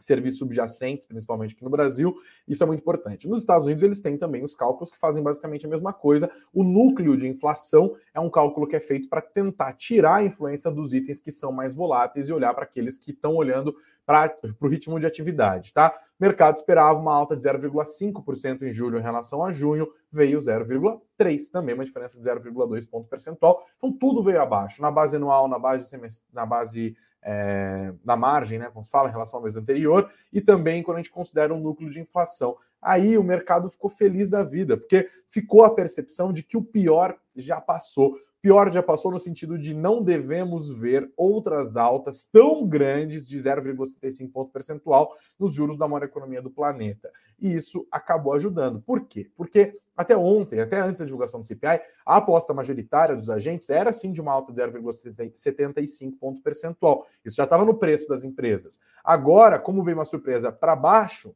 serviços 0.00 0.38
subjacentes, 0.38 1.06
principalmente 1.06 1.54
aqui 1.54 1.62
no 1.62 1.70
Brasil. 1.70 2.16
Isso 2.48 2.62
é 2.62 2.66
muito 2.66 2.80
importante. 2.80 3.28
Nos 3.28 3.40
Estados 3.40 3.66
Unidos, 3.66 3.82
eles 3.82 4.00
têm 4.00 4.16
também 4.16 4.42
os 4.42 4.54
cálculos 4.54 4.90
que 4.90 4.98
fazem 4.98 5.22
basicamente 5.22 5.66
a 5.66 5.68
mesma 5.68 5.92
coisa. 5.92 6.30
O 6.52 6.64
núcleo 6.64 7.16
de 7.16 7.28
inflação 7.28 7.94
é 8.14 8.18
um 8.18 8.30
cálculo 8.30 8.66
que 8.66 8.76
é 8.76 8.80
feito 8.80 9.08
para 9.08 9.20
tentar 9.20 9.74
tirar 9.74 10.16
a 10.16 10.24
influência 10.24 10.70
dos 10.70 10.94
itens 10.94 11.20
que 11.20 11.30
são 11.30 11.52
mais 11.52 11.74
voláteis 11.74 12.28
e 12.28 12.32
olhar 12.32 12.54
para 12.54 12.64
aqueles 12.64 12.96
que 12.96 13.10
estão 13.10 13.34
olhando 13.34 13.76
para 14.06 14.34
o 14.60 14.68
ritmo 14.68 14.98
de 14.98 15.06
atividade, 15.06 15.72
tá? 15.72 15.94
O 16.18 16.22
mercado 16.22 16.56
esperava 16.56 16.98
uma 16.98 17.14
alta 17.14 17.36
de 17.36 17.44
0,5% 17.44 18.62
em 18.62 18.70
julho 18.70 18.98
em 18.98 19.02
relação 19.02 19.44
a 19.44 19.52
junho, 19.52 19.88
veio 20.12 20.38
0,3%, 20.38 21.50
também 21.50 21.74
uma 21.74 21.84
diferença 21.84 22.18
de 22.18 22.24
0,2 22.24 22.88
ponto 22.88 23.08
percentual. 23.08 23.64
Então 23.76 23.92
tudo 23.92 24.22
veio 24.22 24.40
abaixo, 24.40 24.82
na 24.82 24.90
base 24.90 25.16
anual, 25.16 25.48
na 25.48 25.58
base, 25.58 25.96
na 26.32 26.44
base 26.44 26.96
é, 27.22 27.92
na 28.04 28.16
margem, 28.16 28.58
né, 28.58 28.70
como 28.70 28.84
se 28.84 28.90
fala, 28.90 29.08
em 29.08 29.12
relação 29.12 29.38
ao 29.38 29.42
mês 29.42 29.56
anterior, 29.56 30.10
e 30.32 30.40
também 30.40 30.82
quando 30.82 30.96
a 30.96 31.00
gente 31.00 31.12
considera 31.12 31.54
um 31.54 31.60
núcleo 31.60 31.90
de 31.90 32.00
inflação. 32.00 32.56
Aí 32.80 33.18
o 33.18 33.22
mercado 33.22 33.70
ficou 33.70 33.90
feliz 33.90 34.28
da 34.28 34.42
vida, 34.42 34.76
porque 34.76 35.08
ficou 35.28 35.64
a 35.64 35.74
percepção 35.74 36.32
de 36.32 36.42
que 36.42 36.56
o 36.56 36.62
pior 36.62 37.16
já 37.36 37.60
passou. 37.60 38.16
Pior 38.42 38.72
já 38.72 38.82
passou 38.82 39.10
no 39.10 39.20
sentido 39.20 39.58
de 39.58 39.74
não 39.74 40.02
devemos 40.02 40.70
ver 40.70 41.12
outras 41.16 41.76
altas 41.76 42.26
tão 42.26 42.66
grandes 42.66 43.28
de 43.28 43.38
0,75 43.38 44.32
ponto 44.32 44.50
percentual 44.50 45.14
nos 45.38 45.54
juros 45.54 45.76
da 45.76 45.86
maior 45.86 46.04
economia 46.04 46.40
do 46.40 46.50
planeta. 46.50 47.10
E 47.38 47.54
isso 47.54 47.86
acabou 47.90 48.32
ajudando. 48.32 48.80
Por 48.80 49.06
quê? 49.06 49.30
Porque 49.36 49.78
até 49.94 50.16
ontem, 50.16 50.60
até 50.60 50.80
antes 50.80 51.00
da 51.00 51.04
divulgação 51.04 51.42
do 51.42 51.46
CPI, 51.46 51.82
a 52.06 52.16
aposta 52.16 52.54
majoritária 52.54 53.14
dos 53.14 53.28
agentes 53.28 53.68
era 53.68 53.92
sim 53.92 54.10
de 54.10 54.22
uma 54.22 54.32
alta 54.32 54.50
de 54.50 54.62
0,75 54.62 56.18
ponto 56.18 56.40
percentual. 56.40 57.06
Isso 57.22 57.36
já 57.36 57.44
estava 57.44 57.66
no 57.66 57.74
preço 57.74 58.08
das 58.08 58.24
empresas. 58.24 58.80
Agora, 59.04 59.58
como 59.58 59.84
veio 59.84 59.98
uma 59.98 60.06
surpresa 60.06 60.50
para 60.50 60.74
baixo, 60.74 61.34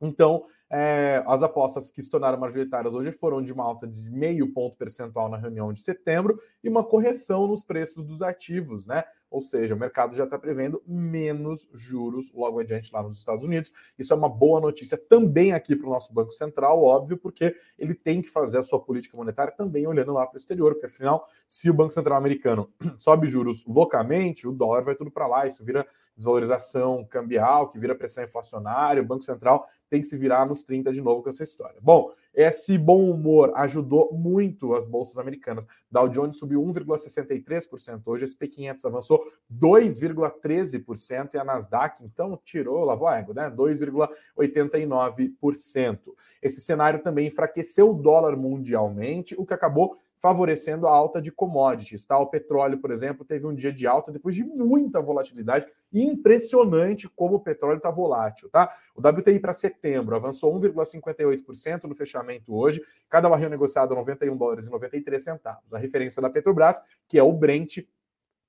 então, 0.00 0.46
é, 0.72 1.22
as 1.26 1.42
apostas 1.42 1.90
que 1.90 2.00
se 2.00 2.08
tornaram 2.08 2.38
majoritárias 2.38 2.94
hoje 2.94 3.10
foram 3.10 3.42
de 3.42 3.52
uma 3.52 3.64
alta 3.64 3.88
de 3.88 4.08
meio 4.08 4.52
ponto 4.52 4.76
percentual 4.76 5.28
na 5.28 5.36
reunião 5.36 5.72
de 5.72 5.80
setembro 5.80 6.40
e 6.62 6.68
uma 6.68 6.84
correção 6.84 7.48
nos 7.48 7.64
preços 7.64 8.04
dos 8.04 8.22
ativos, 8.22 8.86
né? 8.86 9.02
Ou 9.28 9.40
seja, 9.40 9.74
o 9.74 9.78
mercado 9.78 10.14
já 10.14 10.24
está 10.24 10.38
prevendo 10.38 10.82
menos 10.86 11.68
juros 11.72 12.32
logo 12.32 12.60
adiante 12.60 12.92
lá 12.92 13.02
nos 13.02 13.18
Estados 13.18 13.44
Unidos. 13.44 13.72
Isso 13.98 14.12
é 14.12 14.16
uma 14.16 14.28
boa 14.28 14.60
notícia 14.60 14.96
também 14.96 15.52
aqui 15.52 15.74
para 15.74 15.88
o 15.88 15.90
nosso 15.90 16.12
Banco 16.12 16.32
Central, 16.32 16.82
óbvio, 16.82 17.16
porque 17.16 17.56
ele 17.76 17.94
tem 17.94 18.22
que 18.22 18.28
fazer 18.28 18.58
a 18.58 18.62
sua 18.62 18.80
política 18.80 19.16
monetária 19.16 19.52
também 19.52 19.86
olhando 19.86 20.12
lá 20.12 20.26
para 20.26 20.36
o 20.36 20.38
exterior, 20.38 20.74
porque 20.74 20.86
afinal, 20.86 21.28
se 21.48 21.68
o 21.68 21.74
Banco 21.74 21.92
Central 21.92 22.16
americano 22.16 22.68
sobe 22.98 23.28
juros 23.28 23.64
loucamente, 23.66 24.46
o 24.46 24.52
dólar 24.52 24.82
vai 24.82 24.94
tudo 24.94 25.10
para 25.10 25.26
lá, 25.26 25.46
isso 25.46 25.64
vira 25.64 25.86
desvalorização 26.16 27.04
cambial, 27.04 27.68
que 27.68 27.78
vira 27.78 27.94
pressão 27.94 28.22
inflacionária, 28.22 29.02
o 29.02 29.06
Banco 29.06 29.22
Central 29.22 29.66
tem 29.88 30.00
que 30.00 30.06
se 30.06 30.16
virar 30.16 30.46
nos 30.46 30.59
30 30.62 30.92
de 30.92 31.00
novo 31.00 31.22
com 31.22 31.30
essa 31.30 31.42
história. 31.42 31.80
Bom, 31.80 32.12
esse 32.32 32.78
bom 32.78 33.10
humor 33.10 33.50
ajudou 33.56 34.12
muito 34.12 34.72
as 34.74 34.86
bolsas 34.86 35.18
americanas. 35.18 35.66
Dow 35.90 36.08
Jones 36.08 36.36
subiu 36.36 36.62
1,63% 36.62 38.02
hoje, 38.06 38.28
SP 38.30 38.46
500 38.46 38.84
avançou 38.84 39.26
2,13% 39.52 41.34
e 41.34 41.38
a 41.38 41.44
Nasdaq 41.44 42.04
então 42.04 42.38
tirou, 42.44 42.84
lavou 42.84 43.08
a 43.08 43.18
égua, 43.18 43.34
né? 43.34 43.50
2,89%. 43.50 45.98
Esse 46.40 46.60
cenário 46.60 47.02
também 47.02 47.26
enfraqueceu 47.26 47.90
o 47.90 47.94
dólar 47.94 48.36
mundialmente, 48.36 49.34
o 49.36 49.44
que 49.44 49.54
acabou 49.54 49.98
favorecendo 50.20 50.86
a 50.86 50.92
alta 50.92 51.20
de 51.20 51.32
commodities. 51.32 52.06
Tá? 52.06 52.18
O 52.18 52.26
petróleo, 52.26 52.78
por 52.78 52.90
exemplo, 52.90 53.24
teve 53.24 53.46
um 53.46 53.54
dia 53.54 53.72
de 53.72 53.86
alta 53.86 54.12
depois 54.12 54.34
de 54.34 54.44
muita 54.44 55.00
volatilidade. 55.00 55.66
Impressionante 55.92 57.08
como 57.08 57.36
o 57.36 57.40
petróleo 57.40 57.78
está 57.78 57.90
volátil. 57.90 58.50
Tá? 58.50 58.70
O 58.94 59.00
WTI 59.00 59.40
para 59.40 59.54
setembro 59.54 60.14
avançou 60.14 60.54
1,58% 60.60 61.84
no 61.84 61.94
fechamento 61.94 62.54
hoje. 62.54 62.82
Cada 63.08 63.28
barril 63.28 63.48
negociado 63.48 63.94
91 63.94 64.36
dólares 64.36 64.66
e 64.66 64.70
93 64.70 65.24
centavos. 65.24 65.72
A 65.72 65.78
referência 65.78 66.20
da 66.20 66.28
Petrobras, 66.28 66.82
que 67.08 67.18
é 67.18 67.22
o 67.22 67.32
Brent, 67.32 67.78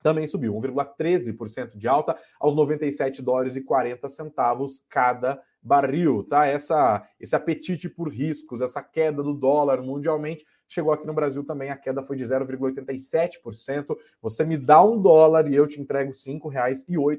também 0.02 0.26
subiu 0.26 0.54
1,13% 0.54 1.76
de 1.76 1.88
alta 1.88 2.16
aos 2.38 2.54
97 2.54 3.22
dólares 3.22 3.56
e 3.56 3.62
40 3.62 4.08
centavos 4.08 4.84
cada 4.88 5.40
barril, 5.62 6.24
tá? 6.24 6.44
Essa 6.44 7.06
esse 7.20 7.36
apetite 7.36 7.88
por 7.88 8.08
riscos, 8.08 8.60
essa 8.60 8.82
queda 8.82 9.22
do 9.22 9.32
dólar 9.32 9.80
mundialmente 9.80 10.44
Chegou 10.72 10.90
aqui 10.90 11.06
no 11.06 11.12
Brasil 11.12 11.44
também, 11.44 11.68
a 11.68 11.76
queda 11.76 12.02
foi 12.02 12.16
de 12.16 12.24
0,87%. 12.24 13.94
Você 14.22 14.42
me 14.42 14.56
dá 14.56 14.82
um 14.82 14.98
dólar 14.98 15.46
e 15.46 15.54
eu 15.54 15.66
te 15.66 15.78
entrego 15.78 16.12
R$ 16.12 16.16
5,08. 16.16 16.88
R$ 16.88 17.16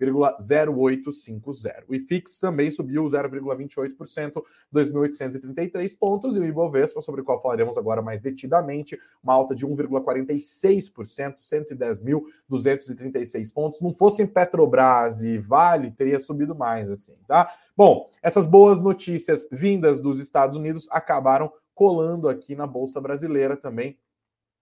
5,0850. 0.00 1.84
O 1.86 1.94
IFIX 1.94 2.40
também 2.40 2.72
subiu 2.72 3.04
0,28%, 3.04 4.42
2.833 4.74 5.96
pontos. 5.96 6.34
E 6.34 6.40
o 6.40 6.44
Ibovespa, 6.44 7.00
sobre 7.00 7.20
o 7.20 7.24
qual 7.24 7.40
falaremos 7.40 7.78
agora 7.78 8.02
mais 8.02 8.20
detidamente, 8.20 8.98
uma 9.22 9.34
alta 9.34 9.54
de 9.54 9.64
1,46%, 9.64 11.36
110.236 12.50 13.54
pontos. 13.54 13.80
Não 13.80 13.92
fossem 13.92 14.26
Petrobras 14.26 15.22
e 15.22 15.38
Vale, 15.38 15.92
teria 15.92 16.18
subido 16.18 16.52
mais 16.52 16.90
assim, 16.90 17.14
tá? 17.28 17.48
Bom, 17.76 18.10
essas 18.20 18.44
boas 18.44 18.82
notícias 18.82 19.46
vindas 19.52 20.00
dos 20.00 20.18
Estados 20.18 20.56
Unidos 20.56 20.88
acabaram 20.90 21.52
colando 21.78 22.28
aqui 22.28 22.54
na 22.56 22.66
Bolsa 22.66 23.00
Brasileira 23.00 23.56
também 23.56 23.96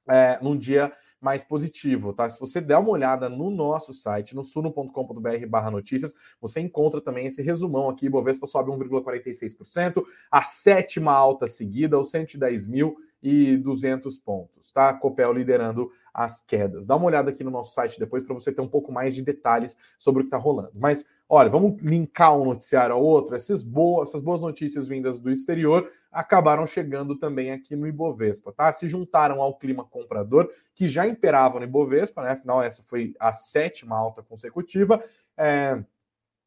é, 0.06 0.38
num 0.42 0.54
dia 0.54 0.92
mais 1.18 1.42
positivo, 1.42 2.12
tá? 2.12 2.28
Se 2.28 2.38
você 2.38 2.60
der 2.60 2.76
uma 2.76 2.90
olhada 2.90 3.30
no 3.30 3.48
nosso 3.48 3.94
site, 3.94 4.36
no 4.36 4.44
suno.com.br 4.44 5.46
barra 5.48 5.70
notícias, 5.70 6.14
você 6.38 6.60
encontra 6.60 7.00
também 7.00 7.26
esse 7.26 7.42
resumão 7.42 7.88
aqui, 7.88 8.06
Bovespa 8.06 8.46
sobe 8.46 8.70
1,46%, 8.70 10.04
a 10.30 10.42
sétima 10.42 11.14
alta 11.14 11.48
seguida, 11.48 11.98
os 11.98 12.12
110.200 12.12 14.22
pontos, 14.22 14.70
tá? 14.70 14.92
Copel 14.92 15.32
liderando 15.32 15.90
as 16.12 16.42
quedas. 16.42 16.86
Dá 16.86 16.96
uma 16.96 17.06
olhada 17.06 17.30
aqui 17.30 17.42
no 17.42 17.50
nosso 17.50 17.72
site 17.72 17.98
depois 17.98 18.22
para 18.22 18.34
você 18.34 18.52
ter 18.52 18.60
um 18.60 18.68
pouco 18.68 18.92
mais 18.92 19.14
de 19.14 19.22
detalhes 19.22 19.74
sobre 19.98 20.20
o 20.20 20.24
que 20.24 20.28
está 20.28 20.36
rolando. 20.36 20.72
Mas, 20.74 21.02
olha, 21.28 21.50
vamos 21.50 21.80
linkar 21.82 22.36
um 22.36 22.44
noticiário 22.44 22.94
ao 22.94 23.02
outro. 23.02 23.34
Essas 23.34 23.62
boas, 23.62 24.08
essas 24.08 24.20
boas 24.20 24.40
notícias 24.40 24.86
vindas 24.86 25.18
do 25.18 25.30
exterior 25.30 25.90
acabaram 26.10 26.66
chegando 26.66 27.16
também 27.16 27.50
aqui 27.50 27.76
no 27.76 27.86
Ibovespa, 27.86 28.52
tá? 28.52 28.72
Se 28.72 28.88
juntaram 28.88 29.40
ao 29.42 29.58
clima 29.58 29.84
comprador 29.84 30.50
que 30.74 30.88
já 30.88 31.06
imperava 31.06 31.58
no 31.58 31.64
Ibovespa, 31.64 32.22
né? 32.22 32.30
Afinal, 32.30 32.62
essa 32.62 32.82
foi 32.82 33.14
a 33.18 33.34
sétima 33.34 33.96
alta 33.96 34.22
consecutiva. 34.22 35.02
É... 35.36 35.82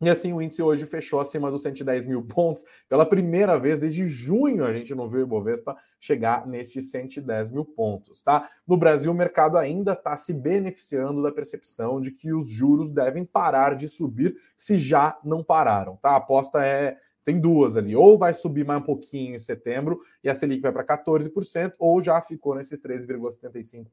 E 0.02 0.10
assim, 0.10 0.32
o 0.32 0.42
índice 0.42 0.62
hoje 0.62 0.86
fechou 0.86 1.20
acima 1.20 1.52
dos 1.52 1.62
110 1.62 2.06
mil 2.06 2.24
pontos. 2.24 2.64
Pela 2.88 3.06
primeira 3.06 3.60
vez 3.60 3.78
desde 3.80 4.06
junho, 4.06 4.64
a 4.64 4.72
gente 4.72 4.96
não 4.96 5.10
viu 5.10 5.20
o 5.20 5.24
Ibovespa 5.24 5.76
chegar 6.00 6.48
nesses 6.48 6.90
110 6.90 7.52
mil 7.52 7.66
pontos, 7.66 8.22
tá? 8.22 8.50
No 8.66 8.78
Brasil, 8.78 9.12
o 9.12 9.16
mercado 9.16 9.58
ainda 9.58 9.92
está 9.92 10.16
se 10.16 10.34
beneficiando 10.34 11.22
da 11.22 11.34
percepção 11.34 12.00
de 12.00 12.12
que 12.12 12.32
os 12.32 12.50
juros 12.50 12.92
devem 12.92 13.26
parar 13.26 13.76
de 13.76 13.90
subir 13.90 14.38
se 14.56 14.78
já 14.78 15.20
não 15.22 15.44
pararam, 15.44 15.98
tá? 15.98 16.12
A 16.12 16.16
aposta 16.16 16.66
é 16.66 16.98
tem 17.30 17.40
duas 17.40 17.78
ali. 17.78 17.96
Ou 17.96 18.18
vai 18.18 18.34
subir 18.34 18.66
mais 18.66 18.82
um 18.82 18.84
pouquinho 18.84 19.36
em 19.36 19.40
setembro 19.40 20.02
e 20.24 20.30
a 20.30 20.34
Selic 20.34 20.64
vai 20.64 20.72
para 20.72 20.84
14%, 20.84 21.74
ou 21.78 22.02
já 22.02 22.20
ficou 22.22 22.56
nesses 22.56 22.82
13,75%, 22.82 23.86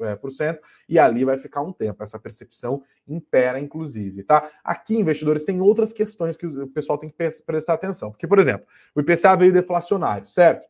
é, 0.00 0.60
e 0.88 0.98
ali 0.98 1.24
vai 1.24 1.38
ficar 1.38 1.62
um 1.62 1.72
tempo. 1.72 2.02
Essa 2.02 2.18
percepção 2.18 2.82
impera, 3.06 3.60
inclusive. 3.60 4.24
tá? 4.24 4.50
Aqui, 4.64 4.98
investidores, 4.98 5.44
tem 5.44 5.60
outras 5.60 5.92
questões 5.92 6.36
que 6.36 6.46
o 6.46 6.66
pessoal 6.66 6.98
tem 6.98 7.08
que 7.08 7.16
prestar 7.46 7.74
atenção. 7.74 8.10
Porque, 8.10 8.26
por 8.26 8.40
exemplo, 8.40 8.66
o 8.92 9.00
IPCA 9.00 9.36
veio 9.36 9.52
deflacionário, 9.52 10.26
certo? 10.26 10.66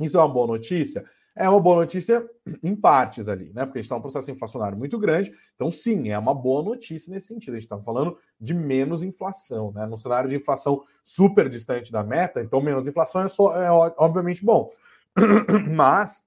Isso 0.00 0.16
é 0.16 0.20
uma 0.20 0.28
boa 0.28 0.48
notícia? 0.48 1.04
É 1.34 1.48
uma 1.48 1.60
boa 1.60 1.76
notícia 1.76 2.28
em 2.62 2.76
partes 2.76 3.26
ali, 3.26 3.52
né? 3.54 3.64
Porque 3.64 3.78
a 3.78 3.80
gente 3.80 3.86
está 3.86 3.94
num 3.94 4.02
processo 4.02 4.30
inflacionário 4.30 4.76
muito 4.76 4.98
grande. 4.98 5.32
Então, 5.54 5.70
sim, 5.70 6.10
é 6.10 6.18
uma 6.18 6.34
boa 6.34 6.62
notícia 6.62 7.10
nesse 7.10 7.28
sentido. 7.28 7.54
A 7.54 7.58
gente 7.58 7.64
está 7.64 7.78
falando 7.78 8.18
de 8.38 8.52
menos 8.52 9.02
inflação, 9.02 9.72
né? 9.72 9.86
Num 9.86 9.96
cenário 9.96 10.28
de 10.28 10.36
inflação 10.36 10.82
super 11.02 11.48
distante 11.48 11.90
da 11.90 12.04
meta, 12.04 12.42
então 12.42 12.60
menos 12.60 12.86
inflação 12.86 13.22
é, 13.22 13.28
só, 13.28 13.56
é 13.56 13.70
obviamente 13.96 14.44
bom. 14.44 14.70
Mas, 15.70 16.22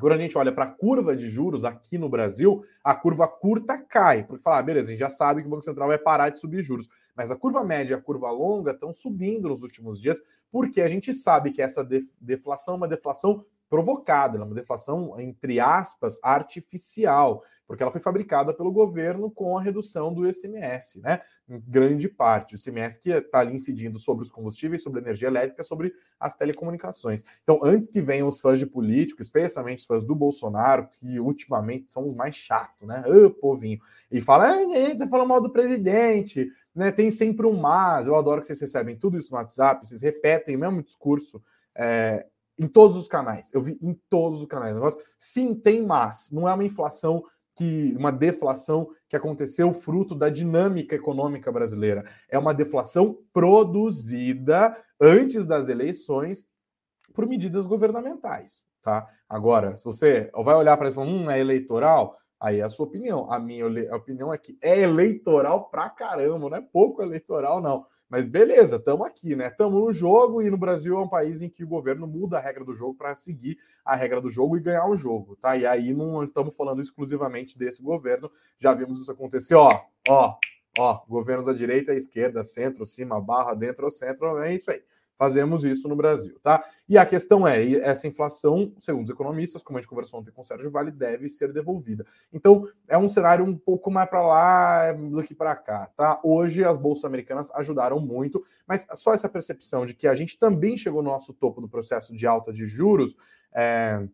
quando 0.00 0.12
a 0.14 0.18
gente 0.18 0.36
olha 0.36 0.52
para 0.52 0.64
a 0.64 0.70
curva 0.70 1.16
de 1.16 1.28
juros 1.28 1.64
aqui 1.64 1.96
no 1.96 2.08
Brasil, 2.08 2.64
a 2.82 2.96
curva 2.96 3.28
curta 3.28 3.78
cai, 3.78 4.24
porque 4.24 4.42
fala, 4.42 4.58
ah, 4.58 4.62
beleza, 4.62 4.88
a 4.88 4.90
gente 4.90 5.00
já 5.00 5.10
sabe 5.10 5.42
que 5.42 5.46
o 5.46 5.50
Banco 5.50 5.62
Central 5.62 5.88
vai 5.88 5.98
parar 5.98 6.30
de 6.30 6.40
subir 6.40 6.62
juros, 6.62 6.88
mas 7.14 7.30
a 7.30 7.36
curva 7.36 7.64
média 7.64 7.94
e 7.94 7.96
a 7.96 8.02
curva 8.02 8.30
longa 8.30 8.72
estão 8.72 8.92
subindo 8.92 9.48
nos 9.48 9.62
últimos 9.62 10.00
dias, 10.00 10.20
porque 10.50 10.80
a 10.80 10.88
gente 10.88 11.12
sabe 11.12 11.52
que 11.52 11.62
essa 11.62 11.86
deflação 12.20 12.74
é 12.74 12.76
uma 12.76 12.88
deflação 12.88 13.44
provocada, 13.68 14.36
ela 14.36 14.44
é 14.44 14.48
uma 14.48 14.54
deflação, 14.54 15.18
entre 15.20 15.60
aspas, 15.60 16.18
artificial, 16.22 17.42
porque 17.66 17.82
ela 17.82 17.92
foi 17.92 18.00
fabricada 18.00 18.54
pelo 18.54 18.72
governo 18.72 19.30
com 19.30 19.58
a 19.58 19.62
redução 19.62 20.12
do 20.12 20.26
ICMS, 20.26 21.00
né? 21.00 21.20
Em 21.46 21.60
grande 21.60 22.08
parte, 22.08 22.54
o 22.54 22.58
ICMS 22.58 22.98
que 22.98 23.10
está 23.10 23.40
ali 23.40 23.54
incidindo 23.54 23.98
sobre 23.98 24.24
os 24.24 24.30
combustíveis, 24.30 24.82
sobre 24.82 25.00
a 25.00 25.02
energia 25.02 25.28
elétrica, 25.28 25.62
sobre 25.62 25.92
as 26.18 26.34
telecomunicações. 26.34 27.24
Então, 27.42 27.60
antes 27.62 27.88
que 27.88 28.00
venham 28.00 28.26
os 28.26 28.40
fãs 28.40 28.58
de 28.58 28.66
político, 28.66 29.20
especialmente 29.20 29.80
os 29.80 29.86
fãs 29.86 30.02
do 30.02 30.14
Bolsonaro, 30.14 30.88
que 30.88 31.20
ultimamente 31.20 31.92
são 31.92 32.08
os 32.08 32.14
mais 32.14 32.34
chatos, 32.34 32.88
né? 32.88 33.04
Ô, 33.06 33.30
povinho. 33.30 33.78
E 34.10 34.18
fala, 34.18 34.50
ah, 34.50 34.98
tá 34.98 35.06
falando 35.06 35.28
mal 35.28 35.42
do 35.42 35.52
presidente, 35.52 36.50
né? 36.74 36.90
Tem 36.90 37.10
sempre 37.10 37.46
um 37.46 37.54
mas. 37.54 38.06
Eu 38.06 38.14
adoro 38.14 38.40
que 38.40 38.46
vocês 38.46 38.60
recebem 38.60 38.96
tudo 38.96 39.18
isso 39.18 39.30
no 39.30 39.36
WhatsApp, 39.36 39.86
vocês 39.86 40.00
repetem 40.00 40.56
o 40.56 40.60
mesmo 40.60 40.82
discurso. 40.82 41.42
É, 41.74 42.26
em 42.58 42.66
todos 42.66 42.96
os 42.96 43.08
canais. 43.08 43.52
Eu 43.52 43.62
vi 43.62 43.78
em 43.80 43.94
todos 44.10 44.40
os 44.40 44.46
canais. 44.46 44.74
Negócio, 44.74 45.00
sim, 45.18 45.54
tem 45.54 45.84
mas. 45.84 46.30
Não 46.32 46.48
é 46.48 46.52
uma 46.52 46.64
inflação 46.64 47.24
que 47.54 47.94
uma 47.98 48.12
deflação 48.12 48.88
que 49.08 49.16
aconteceu 49.16 49.72
fruto 49.72 50.14
da 50.14 50.28
dinâmica 50.28 50.94
econômica 50.94 51.50
brasileira. 51.50 52.04
É 52.28 52.38
uma 52.38 52.54
deflação 52.54 53.18
produzida 53.32 54.76
antes 55.00 55.44
das 55.46 55.68
eleições 55.68 56.46
por 57.12 57.26
medidas 57.26 57.66
governamentais, 57.66 58.64
tá? 58.80 59.08
Agora, 59.28 59.76
se 59.76 59.84
você 59.84 60.30
vai 60.32 60.54
olhar 60.54 60.76
para 60.76 60.88
isso 60.88 60.94
e 60.94 61.04
falar, 61.04 61.10
hum, 61.10 61.30
é 61.30 61.40
eleitoral, 61.40 62.16
aí 62.40 62.60
é 62.60 62.62
a 62.62 62.68
sua 62.68 62.86
opinião. 62.86 63.30
A 63.32 63.38
minha 63.38 63.66
opinião 63.94 64.32
é 64.32 64.38
que 64.38 64.56
é 64.60 64.80
eleitoral 64.80 65.68
pra 65.68 65.88
caramba, 65.88 66.48
não 66.48 66.56
é 66.56 66.60
pouco 66.60 67.02
eleitoral, 67.02 67.60
não. 67.60 67.86
Mas 68.08 68.24
beleza, 68.24 68.76
estamos 68.76 69.06
aqui, 69.06 69.36
né? 69.36 69.48
Estamos 69.48 69.78
no 69.78 69.92
jogo 69.92 70.40
e 70.40 70.48
no 70.48 70.56
Brasil 70.56 70.96
é 70.96 71.00
um 71.00 71.08
país 71.08 71.42
em 71.42 71.48
que 71.48 71.62
o 71.62 71.68
governo 71.68 72.06
muda 72.06 72.38
a 72.38 72.40
regra 72.40 72.64
do 72.64 72.74
jogo 72.74 72.94
para 72.94 73.14
seguir 73.14 73.58
a 73.84 73.94
regra 73.94 74.20
do 74.20 74.30
jogo 74.30 74.56
e 74.56 74.60
ganhar 74.60 74.88
o 74.88 74.96
jogo, 74.96 75.36
tá? 75.36 75.56
E 75.56 75.66
aí 75.66 75.92
não 75.92 76.24
estamos 76.24 76.56
falando 76.56 76.80
exclusivamente 76.80 77.58
desse 77.58 77.82
governo, 77.82 78.30
já 78.58 78.72
vimos 78.72 79.00
isso 79.00 79.12
acontecer, 79.12 79.54
ó, 79.56 79.68
ó, 80.08 80.36
ó, 80.78 81.02
governos 81.06 81.46
da 81.46 81.52
direita, 81.52 81.94
esquerda, 81.94 82.42
centro, 82.42 82.86
cima, 82.86 83.20
barra, 83.20 83.52
dentro, 83.52 83.90
centro, 83.90 84.38
é 84.38 84.54
isso 84.54 84.70
aí 84.70 84.82
fazemos 85.18 85.64
isso 85.64 85.88
no 85.88 85.96
Brasil, 85.96 86.38
tá? 86.42 86.64
E 86.88 86.96
a 86.96 87.04
questão 87.04 87.46
é, 87.46 87.70
essa 87.80 88.06
inflação, 88.06 88.72
segundo 88.78 89.04
os 89.04 89.10
economistas, 89.10 89.62
como 89.62 89.76
a 89.76 89.80
gente 89.80 89.90
conversou 89.90 90.20
ontem 90.20 90.30
com 90.30 90.40
o 90.40 90.44
Sérgio 90.44 90.70
Vale, 90.70 90.92
deve 90.92 91.28
ser 91.28 91.52
devolvida. 91.52 92.06
Então, 92.32 92.68
é 92.86 92.96
um 92.96 93.08
cenário 93.08 93.44
um 93.44 93.56
pouco 93.56 93.90
mais 93.90 94.08
para 94.08 94.22
lá 94.22 94.92
do 94.92 95.22
que 95.22 95.34
para 95.34 95.56
cá, 95.56 95.90
tá? 95.96 96.20
Hoje 96.22 96.64
as 96.64 96.78
bolsas 96.78 97.04
americanas 97.04 97.50
ajudaram 97.50 97.98
muito, 97.98 98.44
mas 98.66 98.86
só 98.94 99.12
essa 99.12 99.28
percepção 99.28 99.84
de 99.84 99.92
que 99.92 100.06
a 100.06 100.14
gente 100.14 100.38
também 100.38 100.76
chegou 100.76 101.02
no 101.02 101.10
nosso 101.10 101.34
topo 101.34 101.60
do 101.60 101.68
processo 101.68 102.16
de 102.16 102.26
alta 102.26 102.52
de 102.52 102.64
juros, 102.64 103.16
é, 103.52 104.06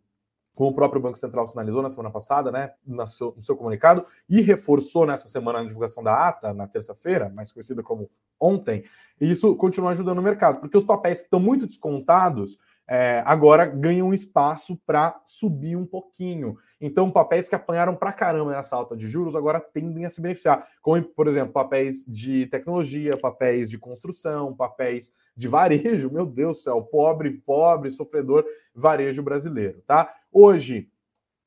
como 0.54 0.70
o 0.70 0.74
próprio 0.74 1.00
Banco 1.00 1.18
Central 1.18 1.48
sinalizou 1.48 1.82
na 1.82 1.88
semana 1.88 2.10
passada, 2.10 2.52
né, 2.52 2.72
no 2.86 3.06
seu, 3.06 3.34
no 3.36 3.42
seu, 3.42 3.56
comunicado, 3.56 4.06
e 4.28 4.40
reforçou 4.40 5.04
nessa 5.06 5.28
semana 5.28 5.60
na 5.60 5.66
divulgação 5.66 6.02
da 6.02 6.28
ata, 6.28 6.54
na 6.54 6.66
terça-feira, 6.66 7.28
mais 7.28 7.50
conhecida 7.50 7.82
como 7.82 8.08
ontem, 8.38 8.84
e 9.20 9.30
isso 9.30 9.54
continua 9.56 9.90
ajudando 9.90 10.18
o 10.18 10.22
mercado, 10.22 10.60
porque 10.60 10.76
os 10.76 10.84
papéis 10.84 11.18
que 11.18 11.24
estão 11.24 11.40
muito 11.40 11.66
descontados 11.66 12.58
é, 12.86 13.22
agora 13.24 13.64
ganham 13.64 14.12
espaço 14.12 14.78
para 14.86 15.20
subir 15.24 15.76
um 15.76 15.86
pouquinho. 15.86 16.56
Então, 16.80 17.10
papéis 17.10 17.48
que 17.48 17.54
apanharam 17.54 17.96
para 17.96 18.12
caramba 18.12 18.52
nessa 18.52 18.76
alta 18.76 18.96
de 18.96 19.08
juros 19.08 19.34
agora 19.34 19.58
tendem 19.58 20.04
a 20.04 20.10
se 20.10 20.20
beneficiar, 20.20 20.68
como, 20.82 21.02
por 21.02 21.26
exemplo, 21.26 21.52
papéis 21.52 22.04
de 22.06 22.46
tecnologia, 22.46 23.16
papéis 23.16 23.70
de 23.70 23.78
construção, 23.78 24.54
papéis 24.54 25.14
de 25.34 25.48
varejo. 25.48 26.10
Meu 26.12 26.26
Deus 26.26 26.58
do 26.58 26.62
céu, 26.62 26.82
pobre, 26.82 27.30
pobre, 27.30 27.90
sofredor 27.90 28.44
varejo 28.74 29.22
brasileiro, 29.22 29.82
tá? 29.86 30.14
Hoje, 30.30 30.90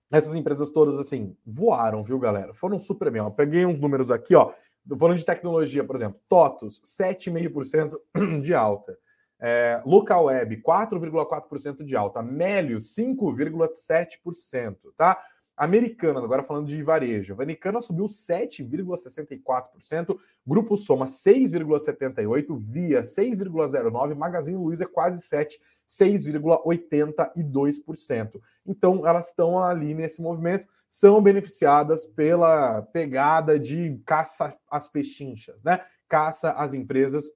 essas 0.10 0.34
empresas 0.34 0.72
todas, 0.72 0.98
assim, 0.98 1.36
voaram, 1.46 2.02
viu, 2.02 2.18
galera? 2.18 2.54
Foram 2.54 2.80
super 2.80 3.12
bem. 3.12 3.22
Eu 3.22 3.30
peguei 3.30 3.66
uns 3.66 3.80
números 3.80 4.10
aqui, 4.10 4.34
ó. 4.36 4.54
Falando 4.98 5.18
de 5.18 5.26
tecnologia, 5.26 5.84
por 5.84 5.98
exemplo, 5.98 6.20
TOTUS, 6.30 6.82
7,5% 6.82 7.96
de 8.42 8.56
alta. 8.56 8.98
É, 9.40 9.82
Local 9.86 10.26
Web, 10.26 10.62
4,4% 10.62 11.84
de 11.84 11.96
alta. 11.96 12.24
Melios, 12.24 12.96
5,7%, 12.96 14.78
tá? 14.96 15.22
Americanas, 15.58 16.24
agora 16.24 16.44
falando 16.44 16.68
de 16.68 16.82
varejo. 16.84 17.34
Americana 17.34 17.82
subiu 17.82 18.06
7,64%, 18.06 20.16
Grupo 20.46 20.78
Soma 20.78 21.06
6,78%, 21.06 22.56
Via 22.60 23.02
6,09%, 23.02 24.16
Magazine 24.16 24.56
Luiza 24.56 24.86
quase 24.86 25.20
7%, 25.24 25.58
6,82%. 25.88 28.40
Então, 28.66 29.08
elas 29.08 29.30
estão 29.30 29.64
ali 29.64 29.94
nesse 29.96 30.22
movimento, 30.22 30.68
são 30.88 31.20
beneficiadas 31.22 32.06
pela 32.06 32.82
pegada 32.82 33.60
de 33.60 34.00
caça 34.06 34.56
às 34.70 34.88
pechinchas, 34.88 35.64
né? 35.64 35.84
Caça 36.08 36.52
às 36.52 36.76
empresas 36.76 37.32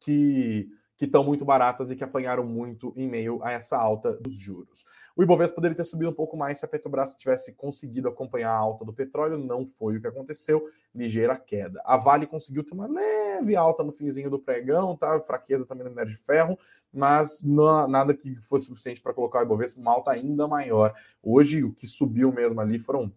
que 0.00 0.70
que 0.96 1.04
estão 1.04 1.24
muito 1.24 1.44
baratas 1.44 1.90
e 1.90 1.96
que 1.96 2.04
apanharam 2.04 2.44
muito 2.44 2.92
em 2.96 3.08
meio 3.08 3.42
a 3.42 3.52
essa 3.52 3.76
alta 3.76 4.12
dos 4.14 4.34
juros. 4.34 4.84
O 5.16 5.22
Ibovespa 5.22 5.56
poderia 5.56 5.76
ter 5.76 5.84
subido 5.84 6.10
um 6.10 6.14
pouco 6.14 6.36
mais 6.36 6.58
se 6.58 6.64
a 6.64 6.68
Petrobras 6.68 7.14
tivesse 7.14 7.52
conseguido 7.52 8.08
acompanhar 8.08 8.50
a 8.50 8.56
alta 8.56 8.84
do 8.84 8.92
petróleo, 8.92 9.36
não 9.36 9.66
foi 9.66 9.96
o 9.96 10.00
que 10.00 10.06
aconteceu, 10.06 10.68
ligeira 10.94 11.36
queda. 11.36 11.82
A 11.84 11.96
Vale 11.96 12.26
conseguiu 12.26 12.64
ter 12.64 12.72
uma 12.72 12.86
leve 12.86 13.54
alta 13.54 13.82
no 13.82 13.92
finzinho 13.92 14.30
do 14.30 14.38
pregão, 14.38 14.96
tá? 14.96 15.20
Fraqueza 15.20 15.66
também 15.66 15.84
no 15.84 15.90
minério 15.90 16.10
de 16.10 16.18
ferro, 16.18 16.58
mas 16.92 17.42
não, 17.42 17.86
nada 17.86 18.14
que 18.14 18.36
fosse 18.42 18.66
suficiente 18.66 19.02
para 19.02 19.12
colocar 19.12 19.40
o 19.40 19.42
Ibovespa 19.42 19.80
uma 19.80 19.92
alta 19.92 20.12
ainda 20.12 20.48
maior. 20.48 20.94
Hoje, 21.22 21.62
o 21.62 21.72
que 21.72 21.86
subiu 21.86 22.32
mesmo 22.32 22.60
ali 22.60 22.78
foram 22.78 23.12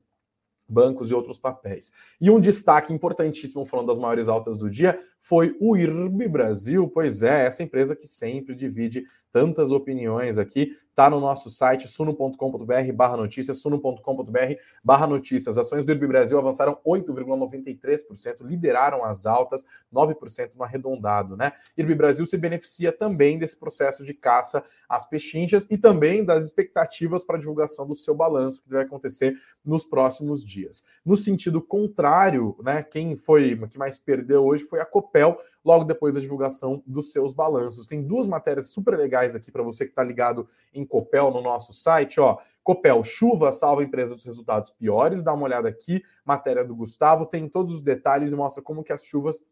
bancos 0.67 1.09
e 1.09 1.13
outros 1.13 1.37
papéis. 1.37 1.91
E 2.19 2.29
um 2.29 2.39
destaque 2.39 2.93
importantíssimo, 2.93 3.65
falando 3.65 3.87
das 3.87 3.99
maiores 3.99 4.27
altas 4.27 4.57
do 4.57 4.69
dia, 4.69 4.99
foi 5.19 5.55
o 5.59 5.75
IRB 5.75 6.27
Brasil, 6.27 6.87
pois 6.87 7.21
é, 7.21 7.45
essa 7.45 7.63
empresa 7.63 7.95
que 7.95 8.07
sempre 8.07 8.55
divide 8.55 9.05
tantas 9.31 9.71
opiniões 9.71 10.37
aqui, 10.37 10.75
Está 10.95 11.09
no 11.09 11.19
nosso 11.19 11.49
site 11.49 11.89
suno.com.br 11.89 12.93
barra 12.93 13.17
notícias, 13.17 13.59
suno.com.br 13.59 14.53
barra 14.81 15.05
notícias. 15.05 15.57
Ações 15.57 15.83
do 15.83 15.91
IRB 15.91 16.07
Brasil 16.07 16.37
avançaram 16.37 16.79
8,93%, 16.87 18.45
lideraram 18.45 19.03
as 19.03 19.25
altas, 19.25 19.65
9% 19.93 20.55
no 20.55 20.63
arredondado, 20.63 21.35
né? 21.35 21.51
IRB 21.77 21.95
Brasil 21.95 22.25
se 22.25 22.37
beneficia 22.37 22.93
também 22.93 23.37
desse 23.37 23.57
processo 23.57 24.05
de 24.05 24.13
caça 24.13 24.63
às 24.87 25.05
pechinchas 25.05 25.67
e 25.69 25.77
também 25.77 26.23
das 26.23 26.45
expectativas 26.45 27.25
para 27.25 27.39
divulgação 27.39 27.85
do 27.85 27.93
seu 27.93 28.15
balanço, 28.15 28.63
que 28.63 28.69
vai 28.69 28.83
acontecer 28.83 29.35
nos 29.65 29.85
próximos 29.85 30.45
dias. 30.45 30.85
No 31.03 31.17
sentido 31.17 31.61
contrário, 31.61 32.55
né? 32.63 32.81
Quem 32.81 33.17
foi 33.17 33.67
que 33.67 33.77
mais 33.77 33.99
perdeu 33.99 34.45
hoje 34.45 34.63
foi 34.63 34.79
a 34.79 34.85
Copel, 34.85 35.37
logo 35.65 35.83
depois 35.83 36.13
da 36.13 36.21
divulgação 36.21 36.83
dos 36.85 37.11
seus 37.11 37.33
balanços. 37.33 37.87
Tem 37.87 38.03
duas 38.03 38.27
matérias 38.27 38.69
super 38.69 38.95
legais 38.95 39.35
aqui 39.35 39.51
para 39.51 39.63
você 39.63 39.83
que 39.83 39.91
está 39.91 40.03
ligado 40.03 40.47
em 40.71 40.85
Copel 40.85 41.31
no 41.31 41.41
nosso 41.41 41.73
site, 41.73 42.19
ó. 42.19 42.37
Copel, 42.63 43.03
chuva 43.03 43.51
salva 43.51 43.83
empresa 43.83 44.15
dos 44.15 44.25
resultados 44.25 44.69
piores. 44.69 45.23
Dá 45.23 45.33
uma 45.33 45.43
olhada 45.45 45.67
aqui, 45.67 46.03
matéria 46.23 46.63
do 46.63 46.75
Gustavo, 46.75 47.25
tem 47.25 47.49
todos 47.49 47.75
os 47.75 47.81
detalhes 47.81 48.31
e 48.31 48.35
mostra 48.35 48.61
como 48.61 48.83
que 48.83 48.93
as 48.93 49.03
chuvas 49.03 49.43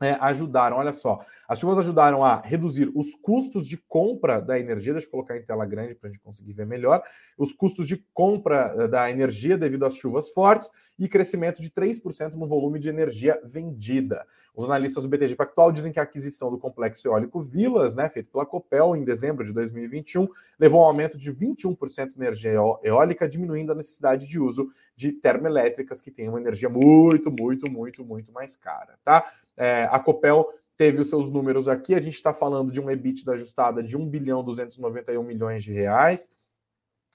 é, 0.00 0.12
ajudaram, 0.20 0.76
olha 0.76 0.92
só, 0.92 1.24
as 1.48 1.58
chuvas 1.58 1.78
ajudaram 1.78 2.24
a 2.24 2.40
reduzir 2.40 2.90
os 2.94 3.14
custos 3.14 3.66
de 3.66 3.76
compra 3.76 4.40
da 4.40 4.58
energia, 4.58 4.92
deixa 4.92 5.06
eu 5.06 5.10
colocar 5.10 5.36
em 5.36 5.42
tela 5.42 5.64
grande 5.64 5.94
para 5.94 6.08
a 6.08 6.12
gente 6.12 6.22
conseguir 6.22 6.52
ver 6.52 6.66
melhor, 6.66 7.02
os 7.38 7.52
custos 7.52 7.86
de 7.86 8.04
compra 8.12 8.74
eh, 8.76 8.88
da 8.88 9.10
energia 9.10 9.56
devido 9.56 9.86
às 9.86 9.94
chuvas 9.94 10.28
fortes 10.30 10.68
e 10.98 11.08
crescimento 11.08 11.62
de 11.62 11.70
3% 11.70 12.34
no 12.34 12.46
volume 12.46 12.78
de 12.78 12.88
energia 12.88 13.40
vendida. 13.44 14.26
Os 14.54 14.64
analistas 14.64 15.02
do 15.02 15.08
BTG 15.08 15.34
Pactual 15.34 15.72
dizem 15.72 15.92
que 15.92 15.98
a 15.98 16.04
aquisição 16.04 16.48
do 16.48 16.58
complexo 16.58 17.08
eólico 17.08 17.42
Vilas, 17.42 17.92
né, 17.92 18.08
feito 18.08 18.30
pela 18.30 18.46
Copel 18.46 18.94
em 18.94 19.02
dezembro 19.02 19.44
de 19.44 19.52
2021, 19.52 20.28
levou 20.60 20.80
a 20.80 20.84
um 20.84 20.86
aumento 20.86 21.18
de 21.18 21.32
21% 21.32 22.10
de 22.10 22.16
energia 22.16 22.52
eólica, 22.84 23.28
diminuindo 23.28 23.72
a 23.72 23.74
necessidade 23.74 24.28
de 24.28 24.38
uso 24.38 24.70
de 24.96 25.10
termoelétricas 25.10 26.00
que 26.00 26.10
têm 26.10 26.28
uma 26.28 26.40
energia 26.40 26.68
muito, 26.68 27.32
muito, 27.32 27.68
muito, 27.68 28.04
muito 28.04 28.32
mais 28.32 28.54
cara, 28.54 28.96
tá? 29.04 29.28
É, 29.56 29.88
a 29.90 29.98
Copel 29.98 30.46
teve 30.76 31.00
os 31.00 31.08
seus 31.08 31.30
números 31.30 31.68
aqui, 31.68 31.94
a 31.94 32.00
gente 32.00 32.14
está 32.14 32.34
falando 32.34 32.72
de 32.72 32.80
um 32.80 32.90
EBITDA 32.90 33.32
ajustada 33.32 33.82
de 33.82 33.96
1 33.96 34.08
bilhão 34.08 34.42
291 34.42 35.22
milhões 35.22 35.62
de 35.62 35.72
reais, 35.72 36.30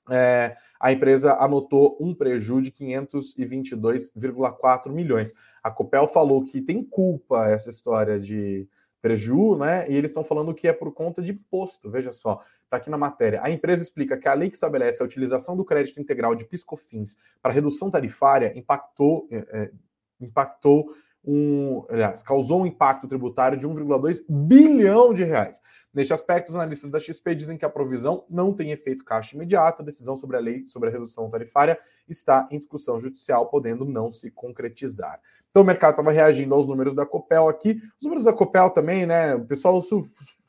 é, 0.09 0.57
a 0.79 0.91
empresa 0.91 1.35
anotou 1.35 1.95
um 1.99 2.15
prejuízo 2.15 2.63
de 2.63 2.71
522,4 2.71 4.91
milhões. 4.91 5.35
A 5.61 5.69
Copel 5.69 6.07
falou 6.07 6.43
que 6.43 6.61
tem 6.61 6.83
culpa 6.83 7.47
essa 7.47 7.69
história 7.69 8.19
de 8.19 8.67
prejuízo, 9.01 9.57
né? 9.57 9.89
E 9.89 9.95
eles 9.95 10.11
estão 10.11 10.23
falando 10.23 10.53
que 10.53 10.67
é 10.67 10.73
por 10.73 10.93
conta 10.93 11.21
de 11.21 11.31
imposto. 11.31 11.89
Veja 11.89 12.11
só, 12.11 12.43
está 12.63 12.75
aqui 12.77 12.89
na 12.89 12.97
matéria. 12.97 13.41
A 13.43 13.49
empresa 13.49 13.83
explica 13.83 14.17
que 14.17 14.27
a 14.27 14.33
lei 14.33 14.49
que 14.49 14.55
estabelece 14.55 15.01
a 15.01 15.05
utilização 15.05 15.55
do 15.55 15.63
crédito 15.63 16.01
integral 16.01 16.35
de 16.35 16.43
piscofins 16.45 17.15
para 17.41 17.53
redução 17.53 17.89
tarifária 17.89 18.51
impactou, 18.57 19.27
é, 19.31 19.45
é 19.51 19.71
impactou 20.19 20.93
um, 21.23 21.83
aliás, 21.89 22.23
causou 22.23 22.61
um 22.61 22.65
impacto 22.65 23.07
tributário 23.07 23.57
de 23.57 23.67
1,2 23.67 24.23
bilhão 24.27 25.13
de 25.13 25.23
reais. 25.23 25.61
Neste 25.93 26.13
aspecto, 26.13 26.49
os 26.49 26.55
analistas 26.55 26.89
da 26.89 26.99
XP 26.99 27.33
dizem 27.33 27.57
que 27.57 27.65
a 27.65 27.69
provisão 27.69 28.23
não 28.29 28.53
tem 28.53 28.71
efeito 28.71 29.03
caixa 29.03 29.35
imediato. 29.35 29.81
A 29.81 29.85
decisão 29.85 30.15
sobre 30.15 30.37
a 30.37 30.39
lei 30.39 30.65
sobre 30.65 30.89
a 30.89 30.91
redução 30.91 31.29
tarifária 31.29 31.79
está 32.07 32.47
em 32.51 32.59
discussão 32.59 32.99
judicial, 32.99 33.47
podendo 33.47 33.85
não 33.85 34.11
se 34.11 34.29
concretizar. 34.29 35.19
Então, 35.49 35.63
o 35.63 35.65
mercado 35.65 35.91
estava 35.91 36.11
reagindo 36.11 36.53
aos 36.53 36.67
números 36.67 36.93
da 36.93 37.05
Copel 37.05 37.49
aqui. 37.49 37.81
Os 37.99 38.03
números 38.03 38.23
da 38.23 38.31
Copel 38.31 38.69
também, 38.69 39.07
né? 39.07 39.33
O 39.33 39.45
pessoal 39.45 39.81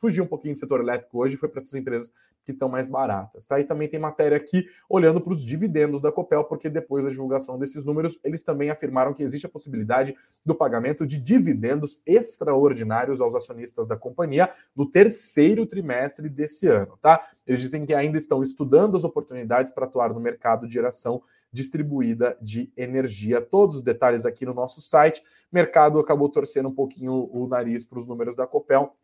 fugiu 0.01 0.25
um 0.25 0.27
pouquinho 0.27 0.55
do 0.55 0.59
setor 0.59 0.81
elétrico 0.81 1.19
hoje, 1.19 1.37
foi 1.37 1.49
para 1.49 1.61
essas 1.61 1.75
empresas 1.75 2.11
que 2.43 2.53
estão 2.53 2.69
mais 2.69 2.89
baratas. 2.89 3.47
Tá? 3.47 3.61
E 3.61 3.65
também 3.65 3.87
tem 3.87 4.01
matéria 4.01 4.37
aqui 4.37 4.67
olhando 4.89 5.21
para 5.21 5.33
os 5.33 5.45
dividendos 5.45 6.01
da 6.01 6.11
Copel, 6.11 6.43
porque 6.45 6.71
depois 6.71 7.05
da 7.05 7.11
divulgação 7.11 7.59
desses 7.59 7.85
números, 7.85 8.19
eles 8.25 8.43
também 8.43 8.71
afirmaram 8.71 9.13
que 9.13 9.23
existe 9.23 9.47
a 9.47 9.49
possibilidade 9.49 10.17
do 10.45 10.55
pagamento 10.55 11.07
de 11.07 11.19
dividendos 11.19 12.03
extraordinários 12.07 13.21
aos 13.21 13.35
acionistas 13.35 13.87
da 13.87 13.97
companhia 13.97 14.51
no 14.75 14.91
terceiro 14.91 15.67
trimestre 15.67 16.29
desse 16.29 16.67
ano. 16.67 16.99
Tá? 17.01 17.29
Eles 17.47 17.61
dizem 17.61 17.85
que 17.85 17.93
ainda 17.93 18.17
estão 18.17 18.43
estudando 18.43 18.97
as 18.97 19.05
oportunidades 19.05 19.71
para 19.71 19.85
atuar 19.85 20.15
no 20.15 20.21
mercado 20.21 20.67
de 20.67 20.73
geração 20.73 21.23
distribuída 21.53 22.39
de 22.41 22.73
energia. 22.77 23.41
Todos 23.41 23.77
os 23.77 23.83
detalhes 23.83 24.25
aqui 24.25 24.47
no 24.47 24.55
nosso 24.55 24.81
site. 24.81 25.21
O 25.53 25.55
mercado 25.55 25.99
acabou 25.99 26.29
torcendo 26.29 26.69
um 26.69 26.75
pouquinho 26.75 27.29
o 27.33 27.47
nariz 27.49 27.85
para 27.85 27.99
os 27.99 28.07
números 28.07 28.37
da 28.37 28.47
Copel 28.47 28.95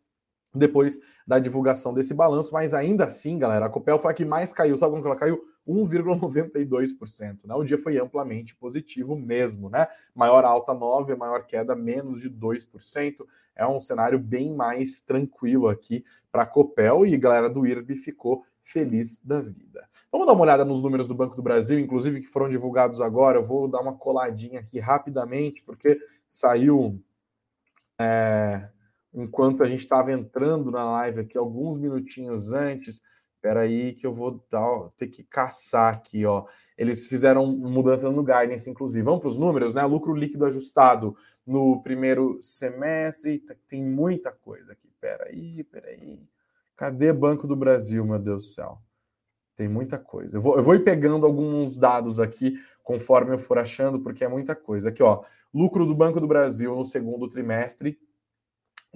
depois 0.57 0.99
da 1.27 1.39
divulgação 1.39 1.93
desse 1.93 2.15
balanço, 2.15 2.53
mas 2.53 2.73
ainda 2.73 3.05
assim, 3.05 3.39
galera, 3.39 3.67
a 3.67 3.69
Copel 3.69 3.99
foi 3.99 4.11
a 4.11 4.15
que 4.15 4.25
mais 4.25 4.53
caiu. 4.53 4.79
Sabe 4.79 4.93
quando 4.93 5.07
ela 5.07 5.17
caiu? 5.17 5.43
1,92%. 5.67 7.47
Né? 7.47 7.55
O 7.55 7.65
dia 7.65 7.79
foi 7.79 7.99
amplamente 7.99 8.55
positivo 8.55 9.17
mesmo, 9.17 9.69
né? 9.69 9.89
Maior 10.15 10.45
alta 10.45 10.73
9, 10.73 11.17
maior 11.17 11.45
queda 11.45 11.75
menos 11.75 12.21
de 12.21 12.31
2%. 12.31 13.27
É 13.57 13.67
um 13.67 13.81
cenário 13.81 14.19
bem 14.19 14.55
mais 14.55 15.03
tranquilo 15.03 15.69
aqui 15.69 16.05
para 16.31 16.43
a 16.43 16.47
Copel 16.47 17.05
e 17.05 17.17
galera 17.17 17.51
do 17.51 17.67
IRB 17.67 17.97
ficou 17.97 18.45
feliz 18.63 19.21
da 19.25 19.41
vida. 19.41 19.89
Vamos 20.13 20.27
dar 20.27 20.35
uma 20.35 20.43
olhada 20.43 20.65
nos 20.65 20.83
números 20.83 21.09
do 21.09 21.15
Banco 21.15 21.35
do 21.35 21.43
Brasil, 21.43 21.79
inclusive 21.79 22.21
que 22.21 22.27
foram 22.27 22.49
divulgados 22.49 23.01
agora. 23.01 23.39
Eu 23.39 23.45
vou 23.45 23.67
dar 23.67 23.81
uma 23.81 23.97
coladinha 23.97 24.61
aqui 24.61 24.79
rapidamente, 24.79 25.63
porque 25.63 25.99
saiu. 26.29 27.03
É 27.99 28.69
enquanto 29.17 29.63
a 29.63 29.67
gente 29.67 29.81
estava 29.81 30.13
entrando 30.13 30.71
na 30.71 30.85
live 30.85 31.21
aqui 31.21 31.39
alguns 31.39 31.79
minutinhos 31.79 32.53
antes. 32.53 33.03
Espera 33.35 33.61
aí 33.61 33.95
que 33.95 34.07
eu 34.07 34.15
vou 34.15 34.45
dar, 34.51 34.91
ter 34.97 35.09
que 35.09 35.25
caçar 35.25 35.95
aqui, 35.95 36.27
ó. 36.27 36.45
Eles 36.77 37.07
fizeram 37.07 37.47
mudanças 37.47 38.13
no 38.13 38.23
guidance, 38.23 38.69
inclusive. 38.69 39.03
Vamos 39.05 39.21
para 39.21 39.29
os 39.29 39.39
números, 39.39 39.73
né? 39.73 39.85
Lucro 39.85 40.15
líquido 40.15 40.45
ajustado 40.45 41.17
no 41.47 41.83
primeiro 41.83 42.39
semestre. 42.43 43.43
Tem 43.69 43.83
muita 43.83 44.31
coisa 44.31 44.73
aqui. 44.73 44.89
Espera 44.89 45.27
aí, 45.29 45.61
espera 45.61 45.89
aí. 45.89 46.21
Cadê 46.77 47.13
Banco 47.13 47.47
do 47.47 47.57
Brasil, 47.57 48.05
meu 48.05 48.19
Deus 48.19 48.45
do 48.45 48.51
céu? 48.51 48.79
Tem 49.55 49.69
muita 49.69 49.99
coisa. 49.99 50.37
Eu 50.37 50.43
vou, 50.43 50.57
eu 50.59 50.63
vou 50.63 50.75
ir 50.75 50.85
pegando 50.85 51.25
alguns 51.25 51.79
dados 51.79 52.21
aqui 52.21 52.59
conforme 52.83 53.35
eu 53.35 53.39
for 53.39 53.59
achando, 53.59 54.01
porque 54.01 54.25
é 54.25 54.29
muita 54.29 54.55
coisa. 54.55 54.91
Aqui, 54.91 55.03
ó. 55.03 55.23
Lucro 55.55 55.87
do 55.87 55.95
Banco 55.95 56.21
do 56.21 56.27
Brasil 56.27 56.75
no 56.77 56.85
segundo 56.85 57.27
trimestre 57.29 57.99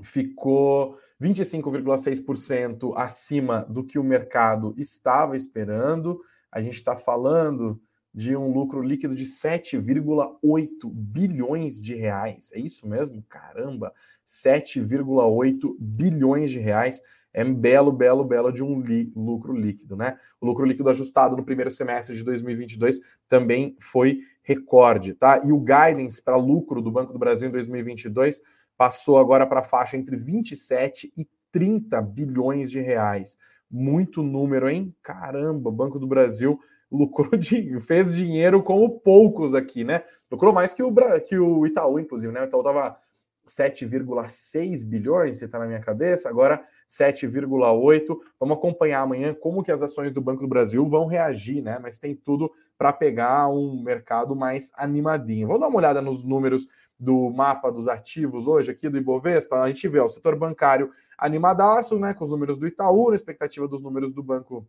ficou 0.03 0.99
25,6% 1.21 2.93
acima 2.97 3.67
do 3.69 3.85
que 3.85 3.99
o 3.99 4.05
mercado 4.05 4.75
estava 4.79 5.37
esperando. 5.37 6.21
A 6.51 6.61
gente 6.61 6.77
está 6.77 6.97
falando 6.97 7.81
de 8.13 8.35
um 8.35 8.53
lucro 8.53 8.83
líquido 8.83 9.15
de 9.15 9.25
7,8 9.25 10.91
bilhões 10.93 11.83
de 11.83 11.95
reais. 11.95 12.51
É 12.53 12.59
isso 12.59 12.89
mesmo? 12.89 13.23
Caramba! 13.29 13.93
7,8 14.27 15.77
bilhões 15.79 16.51
de 16.51 16.59
reais. 16.59 17.01
É 17.33 17.45
um 17.45 17.55
belo, 17.55 17.93
belo, 17.93 18.25
belo 18.25 18.51
de 18.51 18.63
um 18.63 18.81
li 18.81 19.13
lucro 19.15 19.53
líquido, 19.53 19.97
né? 19.97 20.19
O 20.41 20.47
lucro 20.47 20.65
líquido 20.65 20.91
ajustado 20.91 21.37
no 21.37 21.45
primeiro 21.45 21.71
semestre 21.71 22.17
de 22.17 22.25
2022 22.25 22.99
também 23.29 23.77
foi 23.79 24.23
recorde, 24.43 25.15
tá? 25.15 25.41
E 25.45 25.53
o 25.53 25.61
guidance 25.61 26.21
para 26.21 26.37
lucro 26.37 26.83
do 26.83 26.91
Banco 26.91 27.13
do 27.13 27.19
Brasil 27.21 27.49
em 27.49 27.53
2022 27.53 28.41
passou 28.81 29.19
agora 29.19 29.47
para 29.47 29.61
a 29.61 29.63
faixa 29.63 29.99
entre 29.99 30.17
27 30.17 31.13
e 31.15 31.29
30 31.53 32.01
bilhões 32.01 32.71
de 32.71 32.81
reais. 32.81 33.37
Muito 33.71 34.23
número, 34.23 34.71
hein? 34.71 34.97
Caramba, 35.03 35.71
Banco 35.71 35.99
do 35.99 36.07
Brasil 36.07 36.59
lucrou 36.91 37.39
de, 37.39 37.79
fez 37.83 38.17
dinheiro 38.17 38.63
como 38.63 38.99
poucos 39.01 39.55
aqui, 39.55 39.85
né? 39.85 40.03
Lucrou 40.31 40.51
mais 40.51 40.73
que 40.73 40.83
o, 40.83 40.91
que 41.29 41.39
o 41.39 41.67
Itaú, 41.67 41.99
inclusive, 41.99 42.33
né? 42.33 42.41
O 42.41 42.45
Itaú 42.45 42.61
estava 42.61 42.97
7,6 43.47 44.83
bilhões, 44.87 45.37
você 45.37 45.45
está 45.45 45.59
na 45.59 45.67
minha 45.67 45.81
cabeça, 45.81 46.31
agora 46.31 46.65
7,8. 46.89 48.17
Vamos 48.39 48.57
acompanhar 48.57 49.03
amanhã 49.03 49.35
como 49.35 49.63
que 49.63 49.71
as 49.71 49.83
ações 49.83 50.11
do 50.11 50.23
Banco 50.23 50.41
do 50.41 50.49
Brasil 50.49 50.89
vão 50.89 51.05
reagir, 51.05 51.61
né? 51.61 51.79
Mas 51.83 51.99
tem 51.99 52.15
tudo 52.15 52.51
para 52.79 52.95
pegar 52.95 53.47
um 53.49 53.83
mercado 53.83 54.35
mais 54.35 54.73
animadinho. 54.75 55.49
Vamos 55.49 55.61
dar 55.61 55.69
uma 55.69 55.77
olhada 55.77 56.01
nos 56.01 56.25
números 56.25 56.67
do 57.01 57.31
mapa 57.31 57.73
dos 57.73 57.89
ativos 57.89 58.47
hoje 58.47 58.71
aqui 58.71 58.91
do 58.91 58.99
Ibovespa. 58.99 59.63
A 59.63 59.69
gente 59.69 59.89
vê 59.89 59.99
ó, 59.99 60.05
o 60.05 60.11
setor 60.11 60.37
bancário 60.37 60.93
animadaço, 61.17 61.99
né? 61.99 62.13
Com 62.13 62.25
os 62.25 62.31
números 62.31 62.59
do 62.59 62.67
Itaú, 62.67 63.09
na 63.09 63.17
expectativa 63.17 63.67
dos 63.67 63.83
números 63.83 64.13
do 64.13 64.23
Banco 64.23 64.67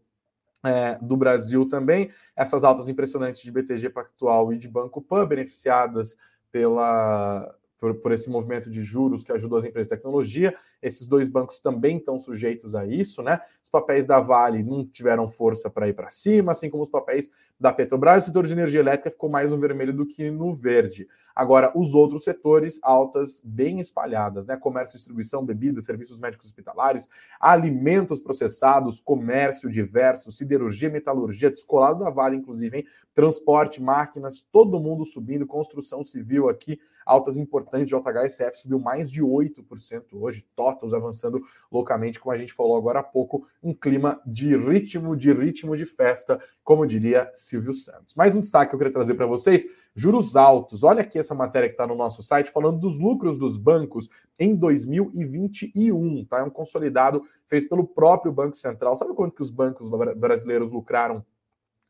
é, 0.64 0.98
do 1.02 1.18
Brasil 1.18 1.68
também. 1.68 2.10
Essas 2.36 2.64
altas 2.64 2.88
impressionantes 2.88 3.42
de 3.42 3.52
BTG 3.52 3.90
Pactual 3.90 4.54
e 4.54 4.58
de 4.58 4.70
Banco 4.70 5.02
Pan, 5.02 5.26
beneficiadas 5.26 6.18
pela, 6.52 7.54
por, 7.80 7.96
por, 7.96 8.12
esse 8.12 8.30
movimento 8.30 8.70
de 8.70 8.84
juros 8.84 9.24
que 9.24 9.32
ajuda 9.32 9.58
as 9.58 9.66
empresas 9.66 9.88
de 9.88 9.96
tecnologia. 9.96 10.56
Esses 10.82 11.08
dois 11.08 11.28
bancos 11.28 11.60
também 11.60 11.98
estão 11.98 12.20
sujeitos 12.20 12.76
a 12.76 12.86
isso, 12.86 13.24
né? 13.24 13.42
Os 13.64 13.70
papéis 13.70 14.06
da 14.06 14.20
Vale 14.20 14.62
não 14.62 14.86
tiveram 14.86 15.28
força 15.28 15.70
para 15.70 15.88
ir 15.88 15.94
para 15.94 16.10
cima, 16.10 16.52
assim 16.52 16.70
como 16.70 16.84
os 16.84 16.90
papéis 16.90 17.32
da 17.60 17.74
Petrobras. 17.74 18.24
O 18.24 18.28
setor 18.28 18.46
de 18.46 18.54
energia 18.54 18.82
elétrica 18.82 19.10
ficou 19.10 19.30
mais 19.30 19.52
no 19.52 19.58
vermelho 19.58 19.94
do 19.94 20.06
que 20.06 20.30
no 20.30 20.54
verde. 20.54 21.08
Agora, 21.36 21.72
os 21.76 21.94
outros 21.94 22.24
setores, 22.24 22.80
altas 22.82 23.42
bem 23.44 23.80
espalhadas, 23.80 24.48
né? 24.48 24.58
Comércio, 24.58 24.98
distribuição, 24.98 25.46
bebidas, 25.46 25.86
serviços 25.86 26.20
médicos 26.20 26.48
hospitalares, 26.48 27.10
alimentos 27.40 28.20
processados, 28.20 29.00
comércio 29.00 29.70
diverso, 29.70 30.32
siderurgia, 30.32 30.90
metalurgia, 30.90 31.50
descolado 31.50 32.04
da 32.04 32.10
Vale, 32.10 32.36
inclusive, 32.36 32.78
hein? 32.78 32.86
Transporte, 33.14 33.82
máquinas, 33.82 34.42
todo 34.52 34.80
mundo 34.80 35.06
subindo, 35.06 35.46
construção 35.46 36.04
civil 36.04 36.50
aqui, 36.50 36.80
altas 37.06 37.38
importantes, 37.38 37.90
JHSF 37.90 38.60
subiu 38.60 38.80
mais 38.80 39.10
de 39.10 39.22
8% 39.22 40.04
hoje, 40.14 40.46
TOTALS 40.56 40.94
avançando 40.94 41.42
loucamente, 41.72 42.20
como 42.20 42.34
a 42.34 42.38
gente 42.38 42.54
falou 42.54 42.78
agora 42.78 43.00
há 43.00 43.04
pouco, 43.04 43.48
um 43.62 43.74
clima 43.74 44.22
de 44.26 44.56
ritmo, 44.56 45.16
de 45.16 45.34
ritmo 45.34 45.76
de 45.76 45.86
festa, 45.86 46.40
como 46.64 46.86
diria 46.86 47.30
Silvio 47.34 47.74
Santos. 47.74 48.16
Mais 48.16 48.36
um 48.36 48.40
destaque 48.40 48.70
que 48.70 48.76
eu 48.76 48.80
queria 48.80 48.94
trazer 48.94 49.16
para 49.16 49.26
vocês, 49.26 49.66
juros 49.96 50.36
altos. 50.36 50.84
Olha 50.84 51.02
aqui 51.02 51.18
essa 51.20 51.36
matéria 51.36 51.70
que 51.70 51.74
está 51.74 51.86
no 51.86 51.96
nosso 51.96 52.24
site 52.24 52.50
falando 52.52 52.80
dos 52.80 52.98
lucros 52.98 53.38
dos 53.38 53.58
bancos 53.58 54.10
em 54.40 54.56
2021, 54.56 56.26
tá? 56.26 56.40
É 56.40 56.44
um 56.44 56.50
consolidado 56.50 57.24
feito 57.48 57.70
pelo 57.70 57.86
próprio 57.86 58.32
Banco 58.32 58.58
Central. 58.58 58.96
Sabe 58.96 59.14
quanto 59.14 59.36
que 59.36 59.42
os 59.42 59.50
bancos 59.50 59.90
brasileiros 60.16 60.72
lucraram 60.72 61.26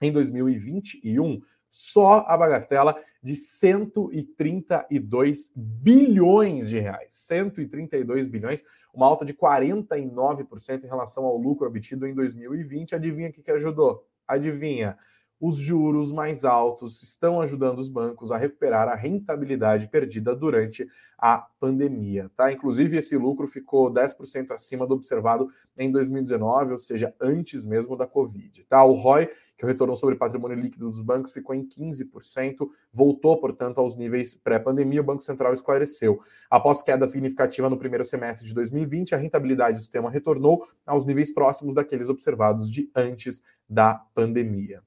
em 0.01 0.11
2021? 0.11 1.41
Só 1.69 2.25
a 2.27 2.35
bagatela 2.35 2.97
de 3.23 3.35
132 3.35 5.53
bilhões 5.55 6.67
de 6.67 6.79
reais. 6.79 7.13
132 7.13 8.27
bilhões, 8.27 8.65
uma 8.93 9.05
alta 9.05 9.23
de 9.23 9.33
49% 9.33 10.83
em 10.83 10.87
relação 10.87 11.23
ao 11.23 11.37
lucro 11.37 11.65
obtido 11.67 12.05
em 12.05 12.13
2020. 12.13 12.95
Adivinha 12.95 13.29
o 13.29 13.31
que, 13.31 13.41
que 13.41 13.51
ajudou? 13.51 14.05
Adivinha? 14.27 14.97
Os 15.41 15.57
juros 15.57 16.11
mais 16.11 16.45
altos 16.45 17.01
estão 17.01 17.41
ajudando 17.41 17.79
os 17.79 17.89
bancos 17.89 18.31
a 18.31 18.37
recuperar 18.37 18.87
a 18.87 18.93
rentabilidade 18.93 19.87
perdida 19.87 20.35
durante 20.35 20.87
a 21.17 21.47
pandemia, 21.59 22.29
tá? 22.37 22.51
Inclusive 22.51 22.97
esse 22.97 23.17
lucro 23.17 23.47
ficou 23.47 23.91
10% 23.91 24.51
acima 24.51 24.85
do 24.85 24.93
observado 24.93 25.49
em 25.75 25.91
2019, 25.91 26.73
ou 26.73 26.79
seja, 26.79 27.13
antes 27.19 27.65
mesmo 27.65 27.97
da 27.97 28.05
Covid, 28.05 28.63
tá? 28.69 28.83
O 28.83 28.93
ROI, 28.93 29.27
que 29.57 29.63
é 29.63 29.65
o 29.65 29.67
retorno 29.67 29.95
sobre 29.95 30.15
patrimônio 30.15 30.57
líquido 30.57 30.91
dos 30.91 31.01
bancos, 31.01 31.31
ficou 31.31 31.55
em 31.55 31.67
15%, 31.67 32.67
voltou, 32.93 33.39
portanto, 33.39 33.79
aos 33.79 33.95
níveis 33.95 34.35
pré-pandemia, 34.35 35.01
o 35.01 35.03
Banco 35.03 35.23
Central 35.23 35.53
esclareceu. 35.53 36.19
Após 36.51 36.83
queda 36.83 37.07
significativa 37.07 37.67
no 37.67 37.77
primeiro 37.77 38.05
semestre 38.05 38.47
de 38.47 38.53
2020, 38.53 39.15
a 39.15 39.17
rentabilidade 39.17 39.77
do 39.77 39.81
sistema 39.81 40.09
retornou 40.09 40.67
aos 40.85 41.03
níveis 41.03 41.33
próximos 41.33 41.73
daqueles 41.73 42.09
observados 42.09 42.69
de 42.69 42.91
antes 42.95 43.41
da 43.67 43.95
pandemia. 44.13 44.83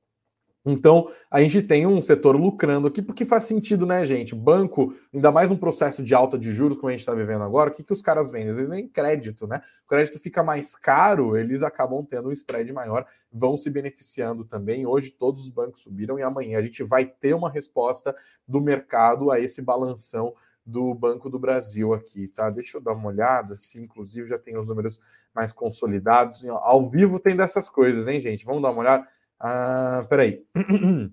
Então, 0.66 1.11
a 1.31 1.42
gente 1.42 1.62
tem 1.62 1.87
um 1.87 2.00
setor 2.00 2.37
lucrando 2.37 2.88
aqui, 2.88 3.03
porque 3.03 3.27
faz 3.27 3.44
sentido, 3.44 3.85
né, 3.85 4.03
gente? 4.03 4.35
Banco, 4.35 4.94
ainda 5.12 5.31
mais 5.31 5.50
um 5.50 5.57
processo 5.57 6.03
de 6.03 6.14
alta 6.14 6.38
de 6.38 6.53
juros 6.53 6.79
como 6.79 6.88
a 6.88 6.92
gente 6.92 7.00
está 7.00 7.12
vivendo 7.12 7.42
agora, 7.42 7.68
o 7.68 7.72
que, 7.72 7.85
que 7.85 7.92
os 7.92 8.00
caras 8.00 8.31
vendem? 8.31 8.46
Eles 8.46 8.57
vendem 8.57 8.88
crédito, 8.88 9.46
né? 9.46 9.61
O 9.85 9.88
crédito 9.88 10.18
fica 10.18 10.42
mais 10.42 10.74
caro, 10.74 11.37
eles 11.37 11.62
acabam 11.62 12.03
tendo 12.03 12.31
um 12.31 12.33
spread 12.33 12.72
maior, 12.72 13.07
vão 13.31 13.59
se 13.59 13.68
beneficiando 13.68 14.46
também. 14.46 14.87
Hoje 14.87 15.11
todos 15.11 15.42
os 15.42 15.50
bancos 15.50 15.83
subiram 15.83 16.18
e 16.18 16.22
amanhã 16.22 16.59
a 16.59 16.62
gente 16.62 16.83
vai 16.83 17.05
ter 17.05 17.35
uma 17.35 17.50
resposta 17.50 18.16
do 18.48 18.59
mercado 18.59 19.31
a 19.31 19.38
esse 19.38 19.61
balanção 19.61 20.35
do 20.64 20.94
Banco 20.94 21.29
do 21.29 21.38
Brasil 21.38 21.92
aqui, 21.92 22.27
tá? 22.29 22.48
Deixa 22.48 22.79
eu 22.79 22.81
dar 22.81 22.94
uma 22.94 23.09
olhada, 23.09 23.55
se 23.55 23.79
inclusive 23.79 24.29
já 24.29 24.38
tem 24.38 24.57
os 24.57 24.66
números 24.66 24.98
mais 25.35 25.53
consolidados. 25.53 26.42
Ao 26.46 26.88
vivo 26.88 27.20
tem 27.20 27.37
dessas 27.37 27.68
coisas, 27.68 28.09
hein, 28.09 28.18
gente? 28.18 28.46
Vamos 28.46 28.62
dar 28.62 28.70
uma 28.70 28.81
olhada. 28.81 29.07
Ah, 29.46 30.07
peraí. 30.09 30.42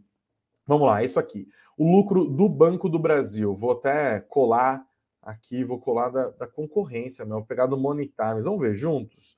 Vamos 0.65 0.87
lá, 0.87 1.01
é 1.01 1.05
isso 1.05 1.19
aqui. 1.19 1.49
O 1.77 1.91
lucro 1.91 2.23
do 2.23 2.47
Banco 2.47 2.87
do 2.87 2.97
Brasil. 2.97 3.53
Vou 3.53 3.73
até 3.73 4.21
colar 4.21 4.85
aqui, 5.21 5.65
vou 5.65 5.77
colar 5.77 6.07
da, 6.07 6.29
da 6.29 6.47
concorrência. 6.47 7.25
Vou 7.25 7.43
pegar 7.43 7.65
do 7.65 7.75
Monetimes. 7.75 8.45
Vamos 8.45 8.61
ver 8.61 8.77
juntos? 8.77 9.37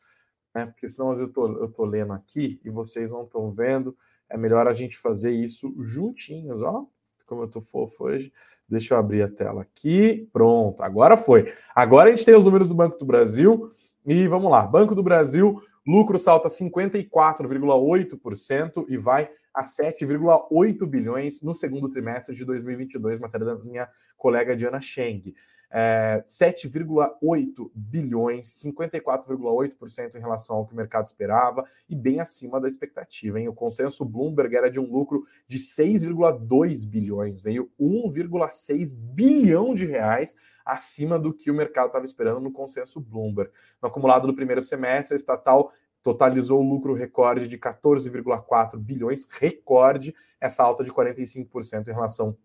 Né? 0.53 0.67
Porque 0.67 0.91
senão 0.91 1.09
às 1.09 1.17
vezes 1.17 1.29
eu 1.29 1.33
tô, 1.33 1.57
eu 1.57 1.69
tô 1.69 1.85
lendo 1.85 2.13
aqui 2.13 2.61
e 2.63 2.69
vocês 2.69 3.11
não 3.11 3.23
estão 3.23 3.49
vendo. 3.49 3.97
É 4.29 4.37
melhor 4.37 4.67
a 4.67 4.73
gente 4.73 4.99
fazer 4.99 5.31
isso 5.31 5.73
juntinhos, 5.83 6.61
ó. 6.61 6.85
Como 7.25 7.41
eu 7.41 7.47
tô 7.47 7.61
fofo 7.61 8.03
hoje. 8.03 8.31
Deixa 8.69 8.93
eu 8.93 8.99
abrir 8.99 9.23
a 9.23 9.27
tela 9.27 9.63
aqui. 9.63 10.29
Pronto, 10.31 10.83
agora 10.83 11.17
foi. 11.17 11.51
Agora 11.73 12.11
a 12.11 12.15
gente 12.15 12.25
tem 12.25 12.35
os 12.35 12.45
números 12.45 12.67
do 12.67 12.75
Banco 12.75 12.99
do 12.99 13.05
Brasil. 13.07 13.71
E 14.05 14.27
vamos 14.27 14.51
lá. 14.51 14.67
Banco 14.67 14.93
do 14.93 15.01
Brasil 15.01 15.63
Lucro 15.85 16.17
salta 16.17 16.47
54,8% 16.47 18.85
e 18.87 18.97
vai 18.97 19.29
a 19.53 19.65
7,8 19.65 20.85
bilhões 20.85 21.41
no 21.41 21.53
segundo 21.55 21.89
trimestre 21.89 22.33
de 22.35 22.45
2022, 22.45 23.19
matéria 23.19 23.45
da 23.45 23.55
minha 23.55 23.89
colega 24.17 24.55
Diana 24.55 24.79
Cheng. 24.79 25.35
É, 25.75 26.23
7,8 26.27 27.71
bilhões, 27.73 28.47
54,8% 28.63 30.13
em 30.13 30.19
relação 30.19 30.57
ao 30.57 30.67
que 30.67 30.73
o 30.73 30.77
mercado 30.77 31.07
esperava 31.07 31.65
e 31.89 31.95
bem 31.95 32.19
acima 32.19 32.61
da 32.61 32.67
expectativa. 32.67 33.39
Hein? 33.39 33.49
O 33.49 33.55
consenso 33.55 34.05
Bloomberg 34.05 34.55
era 34.55 34.69
de 34.69 34.79
um 34.79 34.85
lucro 34.85 35.25
de 35.47 35.57
6,2 35.57 36.87
bilhões, 36.87 37.41
veio 37.41 37.71
1,6 37.81 38.93
bilhão 38.93 39.73
de 39.73 39.87
reais 39.87 40.35
acima 40.63 41.17
do 41.17 41.33
que 41.33 41.49
o 41.49 41.55
mercado 41.55 41.87
estava 41.87 42.05
esperando 42.05 42.39
no 42.39 42.51
consenso 42.51 43.01
Bloomberg. 43.01 43.51
No 43.81 43.87
acumulado 43.87 44.27
do 44.27 44.35
primeiro 44.35 44.61
semestre, 44.61 45.15
a 45.15 45.17
estatal 45.17 45.71
totalizou 46.03 46.59
o 46.59 46.69
lucro 46.69 46.93
recorde 46.93 47.47
de 47.47 47.57
14,4 47.57 48.77
bilhões, 48.77 49.25
recorde, 49.27 50.13
essa 50.39 50.61
alta 50.61 50.83
de 50.83 50.91
45% 50.91 51.87
em 51.87 51.93
relação 51.93 52.37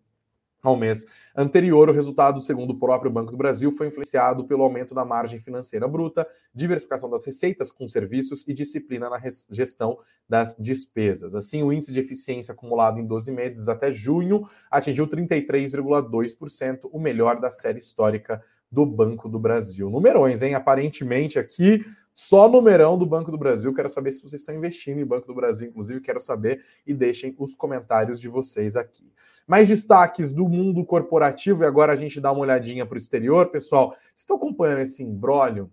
ao 0.61 0.75
mês 0.75 1.05
anterior. 1.35 1.89
O 1.89 1.93
resultado, 1.93 2.41
segundo 2.41 2.71
o 2.71 2.79
próprio 2.79 3.11
Banco 3.11 3.31
do 3.31 3.37
Brasil, 3.37 3.71
foi 3.71 3.87
influenciado 3.87 4.45
pelo 4.45 4.63
aumento 4.63 4.93
da 4.93 5.05
margem 5.05 5.39
financeira 5.39 5.87
bruta, 5.87 6.27
diversificação 6.53 7.09
das 7.09 7.25
receitas 7.25 7.71
com 7.71 7.87
serviços 7.87 8.45
e 8.47 8.53
disciplina 8.53 9.09
na 9.09 9.19
gestão 9.51 9.97
das 10.27 10.55
despesas. 10.57 11.35
Assim, 11.35 11.63
o 11.63 11.71
índice 11.71 11.93
de 11.93 11.99
eficiência 11.99 12.53
acumulado 12.53 12.99
em 12.99 13.05
12 13.05 13.31
meses 13.31 13.67
até 13.67 13.91
junho 13.91 14.47
atingiu 14.69 15.07
33,2%, 15.07 16.89
o 16.91 16.99
melhor 16.99 17.39
da 17.39 17.49
série 17.49 17.79
histórica 17.79 18.43
do 18.71 18.85
Banco 18.85 19.27
do 19.27 19.39
Brasil. 19.39 19.89
Numerões, 19.89 20.41
hein? 20.41 20.53
Aparentemente 20.53 21.39
aqui 21.39 21.83
Só 22.21 22.49
numerão 22.49 22.97
do 22.97 23.05
Banco 23.05 23.31
do 23.31 23.37
Brasil. 23.37 23.73
Quero 23.73 23.89
saber 23.89 24.11
se 24.11 24.21
vocês 24.21 24.41
estão 24.41 24.53
investindo 24.53 24.99
em 24.99 25.05
Banco 25.05 25.25
do 25.25 25.33
Brasil, 25.33 25.69
inclusive. 25.69 26.01
Quero 26.01 26.19
saber 26.19 26.63
e 26.85 26.93
deixem 26.93 27.33
os 27.39 27.55
comentários 27.55 28.19
de 28.19 28.27
vocês 28.27 28.75
aqui. 28.75 29.09
Mais 29.47 29.69
destaques 29.69 30.33
do 30.33 30.47
mundo 30.47 30.85
corporativo, 30.85 31.63
e 31.63 31.65
agora 31.65 31.93
a 31.93 31.95
gente 31.95 32.19
dá 32.19 32.31
uma 32.31 32.41
olhadinha 32.41 32.85
para 32.85 32.95
o 32.95 32.97
exterior. 32.97 33.49
Pessoal, 33.49 33.95
estão 34.13 34.35
acompanhando 34.35 34.81
esse 34.81 35.01
imbróglio 35.01 35.71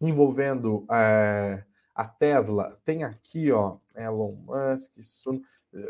envolvendo 0.00 0.86
é, 0.90 1.62
a 1.94 2.04
Tesla? 2.06 2.80
Tem 2.82 3.04
aqui, 3.04 3.52
ó, 3.52 3.76
Elon 3.94 4.32
Musk, 4.32 4.94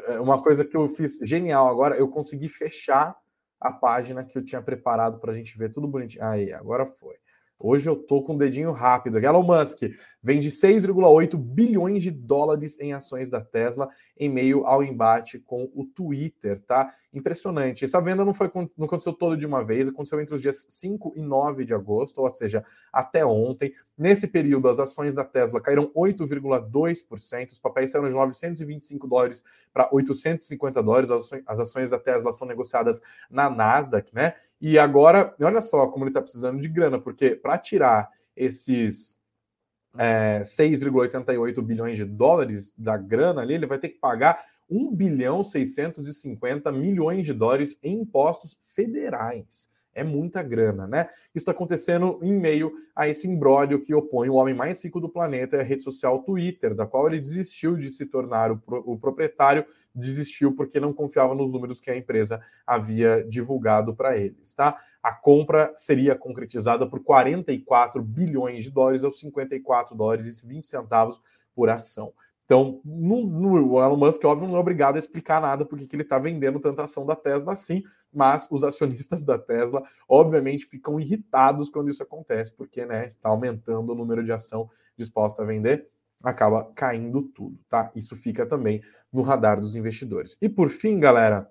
é, 0.09 0.19
uma 0.19 0.43
coisa 0.43 0.65
que 0.65 0.77
eu 0.77 0.89
fiz 0.89 1.17
genial 1.23 1.69
agora, 1.69 1.97
eu 1.97 2.09
consegui 2.09 2.49
fechar 2.49 3.17
a 3.61 3.73
página 3.73 4.25
que 4.25 4.37
eu 4.37 4.45
tinha 4.45 4.61
preparado 4.61 5.21
para 5.21 5.33
a 5.33 5.35
gente 5.35 5.57
ver 5.57 5.71
tudo 5.71 5.87
bonitinho. 5.87 6.25
Aí, 6.25 6.53
agora 6.53 6.85
foi. 6.85 7.15
Hoje 7.59 7.89
eu 7.89 7.97
tô 7.97 8.23
com 8.23 8.33
o 8.33 8.35
um 8.35 8.39
dedinho 8.39 8.71
rápido. 8.71 9.19
Elon 9.19 9.43
Musk 9.43 9.81
vende 10.23 10.51
6,8 10.51 11.37
bilhões 11.37 12.03
de 12.03 12.11
dólares 12.11 12.79
em 12.79 12.93
ações 12.93 13.31
da 13.31 13.41
Tesla 13.41 13.89
em 14.19 14.29
meio 14.29 14.67
ao 14.67 14.83
embate 14.83 15.39
com 15.39 15.71
o 15.75 15.85
Twitter, 15.85 16.61
tá? 16.61 16.93
Impressionante. 17.15 17.85
Essa 17.85 18.01
venda 18.01 18.25
não 18.25 18.35
foi 18.35 18.51
não 18.77 18.87
aconteceu 18.87 19.13
toda 19.13 19.37
de 19.37 19.47
uma 19.47 19.65
vez, 19.65 19.89
aconteceu 19.89 20.21
entre 20.21 20.35
os 20.35 20.43
dias 20.43 20.67
5 20.69 21.15
e 21.17 21.23
9 21.23 21.65
de 21.65 21.73
agosto, 21.73 22.21
ou 22.21 22.31
seja, 22.31 22.65
até 22.93 23.25
ontem. 23.25 23.73
Nesse 23.97 24.29
período, 24.29 24.69
as 24.69 24.79
ações 24.79 25.15
da 25.15 25.25
Tesla 25.25 25.61
caíram 25.61 25.91
8,2%, 25.97 27.53
os 27.53 27.59
papéis 27.59 27.91
saíram 27.91 28.09
de 28.09 28.15
925 28.15 29.07
dólares 29.07 29.43
para 29.73 29.89
850 29.91 30.83
dólares. 30.83 31.11
As 31.11 31.23
ações, 31.23 31.43
as 31.47 31.61
ações 31.61 31.91
da 31.91 31.99
Tesla 31.99 32.33
são 32.33 32.47
negociadas 32.47 33.01
na 33.31 33.49
Nasdaq, 33.49 34.15
né? 34.15 34.35
E 34.61 34.79
agora, 34.79 35.35
olha 35.41 35.61
só 35.61 35.87
como 35.87 36.05
ele 36.05 36.11
está 36.11 36.23
precisando 36.23 36.61
de 36.61 36.69
grana, 36.69 36.99
porque 36.99 37.35
para 37.35 37.59
tirar 37.59 38.09
esses 38.35 39.17
é, 39.99 40.41
6,88 40.41 41.61
bilhões 41.63 41.99
de 41.99 42.05
dólares 42.05 42.73
da 42.77 42.97
grana 42.97 43.43
ali, 43.43 43.55
ele 43.55 43.67
vai 43.67 43.79
ter 43.79 43.91
que 43.91 43.99
pagar 43.99 44.45
1 44.69 44.95
bilhão 44.95 45.45
650 45.45 46.71
milhões 46.73 47.25
de 47.25 47.33
dólares 47.33 47.79
em 47.83 48.01
impostos 48.01 48.59
federais. 48.75 49.71
É 49.95 50.05
muita 50.05 50.43
grana, 50.43 50.87
né? 50.87 51.09
Isso 51.35 51.45
está 51.45 51.53
acontecendo 51.53 52.19
em 52.23 52.39
meio 52.39 52.71
a 52.95 53.09
esse 53.09 53.27
imbróglio 53.27 53.81
que 53.81 53.95
opõe 53.95 54.29
o 54.29 54.35
homem 54.35 54.55
mais 54.55 54.85
rico 54.85 55.01
do 55.01 55.09
planeta 55.09 55.57
e 55.57 55.61
a 55.61 55.63
rede 55.63 55.83
social 55.83 56.23
Twitter, 56.23 56.75
da 56.75 56.87
qual 56.87 57.07
ele 57.07 57.19
desistiu 57.19 57.77
de 57.77 57.91
se 57.91 58.05
tornar 58.05 58.53
o, 58.53 58.59
pro, 58.59 58.83
o 58.85 58.99
proprietário, 58.99 59.65
desistiu 59.97 60.55
porque 60.55 60.79
não 60.79 60.93
confiava 60.93 61.35
nos 61.35 61.53
números 61.53 61.81
que 61.81 61.91
a 61.91 61.97
empresa 61.97 62.41
havia 62.67 63.25
divulgado 63.29 63.95
para 63.95 64.17
eles, 64.17 64.55
tá? 64.55 64.79
A 65.03 65.13
compra 65.15 65.73
seria 65.77 66.15
concretizada 66.15 66.87
por 66.87 67.03
44 67.03 68.03
bilhões 68.03 68.65
de 68.65 68.71
dólares, 68.71 69.03
aos 69.03 69.19
54 69.19 69.97
dólares 69.97 70.43
e 70.43 70.47
20 70.47 70.67
centavos 70.67 71.21
por 71.55 71.71
ação. 71.71 72.13
Então, 72.45 72.81
no, 72.85 73.27
no, 73.27 73.73
o 73.73 73.83
Elon 73.83 73.97
Musk, 73.97 74.23
óbvio, 74.25 74.47
não 74.47 74.57
é 74.57 74.61
obrigado 74.61 74.95
a 74.95 75.01
explicar 75.01 75.41
nada 75.41 75.65
porque 75.65 75.85
que 75.85 75.97
ele 75.97 76.05
está 76.05 76.17
vendendo 76.17 76.61
tanta 76.61 76.85
ação 76.85 77.05
da 77.05 77.17
Tesla 77.17 77.53
assim, 77.53 77.83
mas 78.13 78.47
os 78.51 78.63
acionistas 78.63 79.25
da 79.25 79.37
Tesla, 79.37 79.83
obviamente, 80.09 80.65
ficam 80.65 81.01
irritados 81.01 81.69
quando 81.69 81.91
isso 81.91 82.05
acontece, 82.05 82.55
porque 82.55 82.87
né, 82.87 83.07
está 83.07 83.31
aumentando 83.31 83.93
o 83.93 83.97
número 83.97 84.23
de 84.23 84.31
ação 84.31 84.71
disposta 84.97 85.43
a 85.43 85.45
vender, 85.45 85.89
acaba 86.27 86.65
caindo 86.75 87.23
tudo, 87.23 87.57
tá? 87.69 87.93
Isso 87.95 88.17
fica 88.17 88.45
também 88.45 88.83
no 89.13 89.23
radar 89.23 89.61
dos 89.61 89.77
investidores. 89.77 90.37
E 90.43 90.49
por 90.49 90.71
fim, 90.71 90.99
galera, 90.99 91.49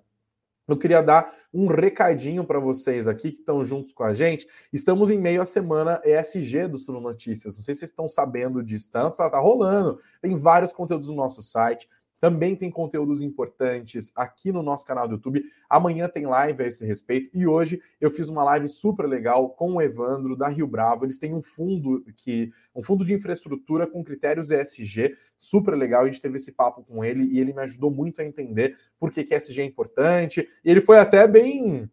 eu 0.68 0.76
queria 0.76 1.02
dar 1.02 1.34
um 1.52 1.66
recadinho 1.66 2.44
para 2.44 2.58
vocês 2.58 3.08
aqui 3.08 3.32
que 3.32 3.38
estão 3.38 3.64
juntos 3.64 3.94
com 3.94 4.02
a 4.02 4.12
gente. 4.12 4.46
Estamos 4.70 5.08
em 5.08 5.18
meio 5.18 5.40
à 5.40 5.46
semana 5.46 6.02
ESG 6.04 6.68
do 6.68 6.78
Suno 6.78 7.00
Notícias. 7.00 7.56
Não 7.56 7.62
sei 7.62 7.74
se 7.74 7.80
vocês 7.80 7.90
estão 7.90 8.06
sabendo 8.06 8.62
disso, 8.62 8.90
tá, 8.90 9.08
tá 9.08 9.38
rolando. 9.38 9.98
Tem 10.20 10.36
vários 10.36 10.74
conteúdos 10.74 11.08
no 11.08 11.14
nosso 11.14 11.40
site. 11.40 11.88
Também 12.20 12.56
tem 12.56 12.70
conteúdos 12.70 13.20
importantes 13.20 14.10
aqui 14.16 14.50
no 14.50 14.62
nosso 14.62 14.84
canal 14.84 15.06
do 15.06 15.14
YouTube. 15.14 15.44
Amanhã 15.68 16.08
tem 16.08 16.26
live 16.26 16.62
a 16.62 16.66
esse 16.66 16.84
respeito. 16.84 17.28
E 17.34 17.46
hoje 17.46 17.80
eu 18.00 18.10
fiz 18.10 18.28
uma 18.28 18.42
live 18.44 18.68
super 18.68 19.06
legal 19.06 19.50
com 19.50 19.74
o 19.74 19.82
Evandro 19.82 20.34
da 20.34 20.48
Rio 20.48 20.66
Bravo. 20.66 21.04
Eles 21.04 21.18
têm 21.18 21.34
um 21.34 21.42
fundo 21.42 22.04
que 22.16 22.50
um 22.74 22.82
fundo 22.82 23.04
de 23.04 23.12
infraestrutura 23.12 23.86
com 23.86 24.02
critérios 24.02 24.50
ESG, 24.50 25.14
super 25.36 25.74
legal. 25.74 26.04
A 26.04 26.06
gente 26.06 26.20
teve 26.20 26.36
esse 26.36 26.52
papo 26.52 26.82
com 26.84 27.04
ele 27.04 27.24
e 27.24 27.38
ele 27.38 27.52
me 27.52 27.62
ajudou 27.62 27.90
muito 27.90 28.20
a 28.20 28.24
entender 28.24 28.76
por 28.98 29.10
que, 29.10 29.22
que 29.22 29.34
ESG 29.34 29.60
é 29.60 29.64
importante. 29.64 30.48
E 30.64 30.70
ele 30.70 30.80
foi 30.80 30.98
até 30.98 31.28
bem 31.28 31.90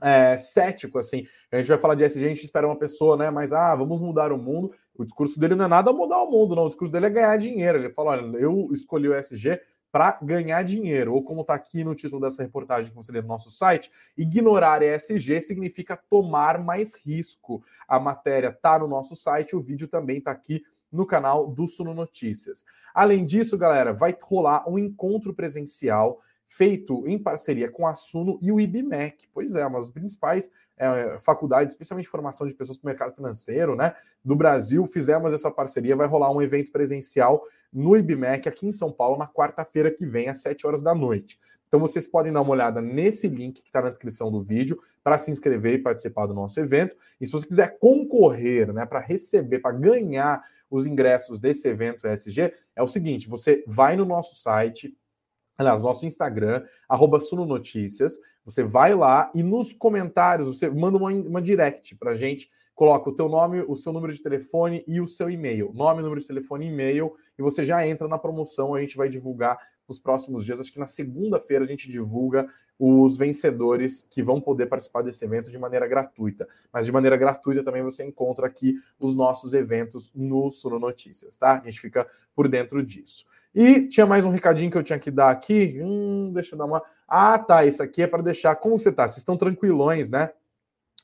é, 0.00 0.36
cético, 0.36 0.98
assim. 0.98 1.26
A 1.50 1.56
gente 1.56 1.68
vai 1.68 1.78
falar 1.78 1.94
de 1.94 2.04
ESG, 2.04 2.24
a 2.24 2.28
gente 2.28 2.44
espera 2.44 2.66
uma 2.66 2.78
pessoa, 2.78 3.16
né? 3.16 3.30
Mas, 3.30 3.52
ah, 3.52 3.74
vamos 3.74 4.00
mudar 4.00 4.32
o 4.32 4.38
mundo. 4.38 4.72
O 4.98 5.04
discurso 5.04 5.38
dele 5.38 5.54
não 5.54 5.64
é 5.64 5.68
nada 5.68 5.92
mudar 5.92 6.22
o 6.22 6.30
mundo, 6.30 6.54
não. 6.54 6.64
O 6.64 6.68
discurso 6.68 6.92
dele 6.92 7.06
é 7.06 7.10
ganhar 7.10 7.36
dinheiro. 7.36 7.78
Ele 7.78 7.90
fala: 7.90 8.12
olha, 8.12 8.36
eu 8.38 8.68
escolhi 8.72 9.08
o 9.08 9.18
ESG 9.18 9.60
para 9.90 10.18
ganhar 10.22 10.62
dinheiro, 10.62 11.14
ou 11.14 11.22
como 11.22 11.40
está 11.40 11.54
aqui 11.54 11.82
no 11.82 11.94
título 11.94 12.20
dessa 12.20 12.42
reportagem 12.42 12.90
que 12.90 12.96
você 12.96 13.10
lê 13.10 13.22
no 13.22 13.28
nosso 13.28 13.50
site, 13.50 13.90
ignorar 14.14 14.82
ESG 14.82 15.40
significa 15.40 15.96
tomar 15.96 16.62
mais 16.62 16.94
risco. 16.94 17.64
A 17.88 17.98
matéria 17.98 18.48
está 18.48 18.78
no 18.78 18.86
nosso 18.86 19.16
site, 19.16 19.56
o 19.56 19.60
vídeo 19.60 19.88
também 19.88 20.18
está 20.18 20.32
aqui 20.32 20.62
no 20.92 21.06
canal 21.06 21.46
do 21.46 21.66
Suno 21.66 21.94
Notícias. 21.94 22.64
Além 22.94 23.24
disso, 23.24 23.56
galera, 23.56 23.92
vai 23.92 24.16
rolar 24.22 24.68
um 24.68 24.78
encontro 24.78 25.32
presencial 25.32 26.20
feito 26.48 27.06
em 27.06 27.18
parceria 27.18 27.70
com 27.70 27.86
a 27.86 27.94
Suno 27.94 28.38
e 28.40 28.50
o 28.50 28.60
IBMEC. 28.60 29.28
Pois 29.32 29.54
é, 29.54 29.66
uma 29.66 29.78
das 29.78 29.90
principais 29.90 30.50
é, 30.76 31.18
faculdades, 31.20 31.72
especialmente 31.72 32.08
formação 32.08 32.46
de 32.46 32.54
pessoas 32.54 32.78
para 32.78 32.86
o 32.86 32.90
mercado 32.90 33.14
financeiro, 33.14 33.74
né, 33.74 33.94
do 34.24 34.36
Brasil. 34.36 34.86
Fizemos 34.86 35.32
essa 35.32 35.50
parceria, 35.50 35.96
vai 35.96 36.06
rolar 36.06 36.30
um 36.30 36.42
evento 36.42 36.70
presencial 36.70 37.42
no 37.72 37.96
IBMEC 37.96 38.48
aqui 38.48 38.66
em 38.66 38.72
São 38.72 38.90
Paulo 38.92 39.18
na 39.18 39.26
quarta-feira 39.26 39.90
que 39.90 40.06
vem, 40.06 40.28
às 40.28 40.40
7 40.40 40.66
horas 40.66 40.82
da 40.82 40.94
noite. 40.94 41.38
Então 41.68 41.80
vocês 41.80 42.06
podem 42.06 42.32
dar 42.32 42.42
uma 42.42 42.52
olhada 42.52 42.80
nesse 42.80 43.28
link 43.28 43.60
que 43.60 43.68
está 43.68 43.82
na 43.82 43.90
descrição 43.90 44.30
do 44.30 44.40
vídeo 44.40 44.80
para 45.02 45.18
se 45.18 45.30
inscrever 45.30 45.74
e 45.74 45.82
participar 45.82 46.26
do 46.26 46.34
nosso 46.34 46.58
evento. 46.60 46.96
E 47.20 47.26
se 47.26 47.32
você 47.32 47.46
quiser 47.46 47.78
concorrer, 47.78 48.72
né, 48.72 48.86
para 48.86 49.00
receber, 49.00 49.58
para 49.58 49.72
ganhar 49.72 50.42
os 50.70 50.86
ingressos 50.86 51.38
desse 51.38 51.68
evento 51.68 52.06
ESG, 52.06 52.52
é 52.74 52.82
o 52.82 52.88
seguinte: 52.88 53.28
você 53.28 53.64
vai 53.66 53.96
no 53.96 54.04
nosso 54.04 54.36
site, 54.36 54.96
aliás, 55.56 55.82
nosso 55.82 56.06
Instagram, 56.06 56.64
arroba 56.88 57.18
você 58.44 58.62
vai 58.62 58.94
lá 58.94 59.30
e 59.34 59.42
nos 59.42 59.72
comentários 59.72 60.46
você 60.46 60.70
manda 60.70 60.96
uma, 60.96 61.10
uma 61.10 61.42
direct 61.42 61.96
para 61.96 62.12
a 62.12 62.14
gente, 62.14 62.48
coloca 62.74 63.10
o 63.10 63.14
teu 63.14 63.28
nome, 63.28 63.64
o 63.66 63.74
seu 63.74 63.92
número 63.92 64.12
de 64.12 64.22
telefone 64.22 64.84
e 64.86 65.00
o 65.00 65.08
seu 65.08 65.30
e-mail. 65.30 65.72
Nome, 65.74 66.02
número 66.02 66.20
de 66.20 66.26
telefone 66.26 66.66
e-mail, 66.66 67.16
e 67.38 67.42
você 67.42 67.64
já 67.64 67.86
entra 67.86 68.06
na 68.06 68.18
promoção, 68.18 68.74
a 68.74 68.80
gente 68.80 68.96
vai 68.96 69.08
divulgar 69.08 69.58
nos 69.88 69.98
próximos 69.98 70.44
dias. 70.44 70.60
Acho 70.60 70.72
que 70.72 70.78
na 70.78 70.86
segunda-feira 70.86 71.64
a 71.64 71.66
gente 71.66 71.90
divulga 71.90 72.46
os 72.78 73.16
vencedores 73.16 74.06
que 74.10 74.22
vão 74.22 74.40
poder 74.40 74.66
participar 74.66 75.02
desse 75.02 75.24
evento 75.24 75.50
de 75.50 75.58
maneira 75.58 75.86
gratuita. 75.88 76.46
Mas 76.72 76.84
de 76.84 76.92
maneira 76.92 77.16
gratuita 77.16 77.64
também 77.64 77.82
você 77.82 78.04
encontra 78.04 78.46
aqui 78.46 78.78
os 79.00 79.14
nossos 79.14 79.54
eventos 79.54 80.12
no 80.14 80.50
Suno 80.50 80.78
Notícias, 80.78 81.38
tá? 81.38 81.52
A 81.58 81.64
gente 81.64 81.80
fica 81.80 82.06
por 82.34 82.48
dentro 82.48 82.84
disso. 82.84 83.24
E 83.58 83.88
tinha 83.88 84.04
mais 84.04 84.22
um 84.22 84.28
recadinho 84.28 84.70
que 84.70 84.76
eu 84.76 84.82
tinha 84.82 84.98
que 84.98 85.10
dar 85.10 85.30
aqui. 85.30 85.80
Hum, 85.82 86.30
deixa 86.30 86.54
eu 86.54 86.58
dar 86.58 86.66
uma. 86.66 86.82
Ah, 87.08 87.38
tá. 87.38 87.64
Isso 87.64 87.82
aqui 87.82 88.02
é 88.02 88.06
para 88.06 88.22
deixar. 88.22 88.54
Como 88.56 88.78
você 88.78 88.92
tá? 88.92 89.08
Vocês 89.08 89.16
estão 89.16 89.34
tranquilões, 89.34 90.10
né? 90.10 90.30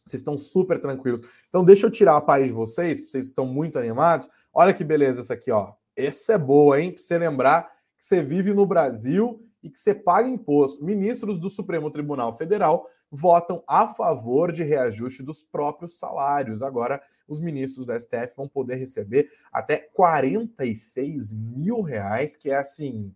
Vocês 0.05 0.21
estão 0.21 0.37
super 0.37 0.79
tranquilos. 0.79 1.23
Então, 1.49 1.65
deixa 1.65 1.87
eu 1.87 1.91
tirar 1.91 2.15
a 2.15 2.21
paz 2.21 2.49
de 2.49 2.53
vocês, 2.53 3.09
vocês 3.09 3.25
estão 3.25 3.47
muito 3.47 3.79
animados. 3.79 4.29
Olha 4.53 4.75
que 4.75 4.85
beleza 4.85 5.23
essa 5.23 5.33
aqui, 5.33 5.51
ó. 5.51 5.73
Essa 5.97 6.35
é 6.35 6.39
boa, 6.39 6.79
hein? 6.79 6.93
Para 6.93 7.01
você 7.01 7.17
lembrar 7.17 7.71
que 7.97 8.05
você 8.05 8.23
vive 8.23 8.53
no 8.53 8.67
Brasil 8.67 9.43
e 9.63 9.71
que 9.71 9.79
você 9.79 9.95
paga 9.95 10.29
imposto. 10.29 10.85
Ministros 10.85 11.39
do 11.39 11.49
Supremo 11.49 11.91
Tribunal 11.91 12.37
Federal 12.37 12.87
votam 13.15 13.63
a 13.69 13.87
favor 13.89 14.51
de 14.51 14.65
reajuste 14.65 15.23
dos 15.23 15.43
próprios 15.43 15.99
salários. 15.99 16.63
Agora, 16.63 17.03
os 17.29 17.39
ministros 17.39 17.85
do 17.85 17.93
STF 17.93 18.35
vão 18.35 18.49
poder 18.49 18.77
receber 18.77 19.31
até 19.53 19.77
46 19.77 21.31
mil 21.31 21.83
reais, 21.83 22.35
que 22.35 22.51
é 22.51 22.57
assim, 22.57 23.15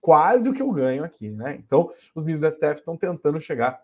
quase 0.00 0.48
o 0.48 0.52
que 0.52 0.60
eu 0.60 0.72
ganho 0.72 1.04
aqui, 1.04 1.30
né? 1.30 1.54
Então, 1.64 1.92
os 2.12 2.24
ministros 2.24 2.50
do 2.50 2.54
STF 2.56 2.80
estão 2.80 2.96
tentando 2.96 3.40
chegar 3.40 3.80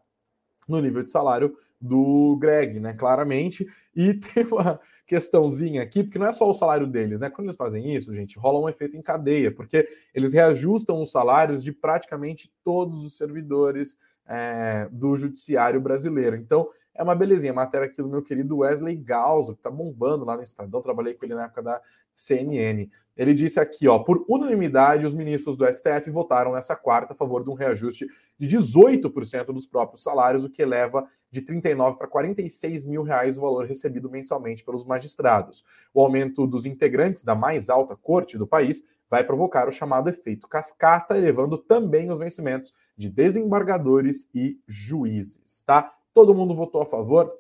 no 0.67 0.81
nível 0.81 1.05
de 1.05 1.13
salário 1.13 1.57
do 1.81 2.37
Greg, 2.41 2.81
né? 2.81 2.93
Claramente. 2.93 3.65
E 3.95 4.15
tem 4.35 4.45
uma 4.45 4.81
questãozinha 5.07 5.83
aqui, 5.83 6.03
porque 6.03 6.19
não 6.19 6.27
é 6.27 6.33
só 6.33 6.51
o 6.51 6.55
salário 6.55 6.89
deles, 6.89 7.21
né? 7.21 7.31
Quando 7.31 7.47
eles 7.47 7.57
fazem 7.57 7.95
isso, 7.95 8.13
gente, 8.13 8.37
rola 8.37 8.59
um 8.59 8.69
efeito 8.69 8.97
em 8.97 9.03
cadeia, 9.03 9.53
porque 9.55 9.89
eles 10.13 10.33
reajustam 10.33 11.01
os 11.01 11.13
salários 11.13 11.63
de 11.63 11.71
praticamente 11.71 12.53
todos 12.65 13.05
os 13.05 13.17
servidores 13.17 13.97
é, 14.27 14.89
do 14.91 15.17
judiciário 15.17 15.81
brasileiro. 15.81 16.37
Então, 16.37 16.69
é 16.95 17.03
uma 17.03 17.15
belezinha. 17.15 17.53
Matéria 17.53 17.87
aqui 17.87 18.03
do 18.03 18.09
meu 18.09 18.23
querido 18.23 18.59
Wesley 18.59 18.97
Galzo, 18.97 19.55
que 19.57 19.63
tá 19.63 19.71
bombando 19.71 20.25
lá 20.25 20.37
no 20.37 20.43
Estadão. 20.43 20.83
Trabalhei 20.83 21.15
com 21.15 21.25
ele 21.25 21.35
na 21.35 21.45
época 21.45 21.63
da 21.63 21.81
CNN. 22.15 22.89
Ele 23.17 23.35
disse 23.35 23.61
aqui, 23.61 23.87
ó, 23.89 23.99
por 23.99 24.25
unanimidade, 24.29 25.05
os 25.05 25.15
ministros 25.15 25.57
do 25.57 25.67
STF 25.67 26.11
votaram 26.11 26.53
nessa 26.53 26.75
quarta 26.75 27.13
a 27.13 27.17
favor 27.17 27.45
de 27.45 27.51
um 27.51 27.55
reajuste 27.55 28.07
de 28.39 28.49
18% 28.49 29.47
dos 29.47 29.67
próprios 29.67 30.03
salários, 30.03 30.45
o 30.45 30.51
que 30.51 30.63
eleva 30.63 31.07
de 31.31 31.41
39 31.41 31.99
para 31.99 32.07
46 32.07 32.85
mil 32.85 33.03
reais 33.03 33.39
o 33.39 33.41
valor 33.41 33.67
recebido 33.67 34.11
mensalmente 34.11 34.65
pelos 34.65 34.85
magistrados. 34.85 35.65
O 35.93 36.01
aumento 36.01 36.47
dos 36.47 36.67
integrantes 36.67 37.23
da 37.23 37.35
mais 37.35 37.71
alta 37.71 37.97
corte 37.97 38.37
do 38.37 38.47
país 38.47 38.83
vai 39.11 39.23
provocar 39.23 39.69
o 39.69 39.73
chamado 39.73 40.09
efeito 40.09 40.49
cascata, 40.49 41.17
elevando 41.17 41.59
também 41.59 42.11
os 42.11 42.19
vencimentos 42.19 42.73
de 42.97 43.09
desembargadores 43.09 44.29
e 44.35 44.61
juízes, 44.67 45.63
tá? 45.63 45.93
Todo 46.13 46.35
mundo 46.35 46.55
votou 46.55 46.83
a 46.83 46.87
favor. 46.87 47.33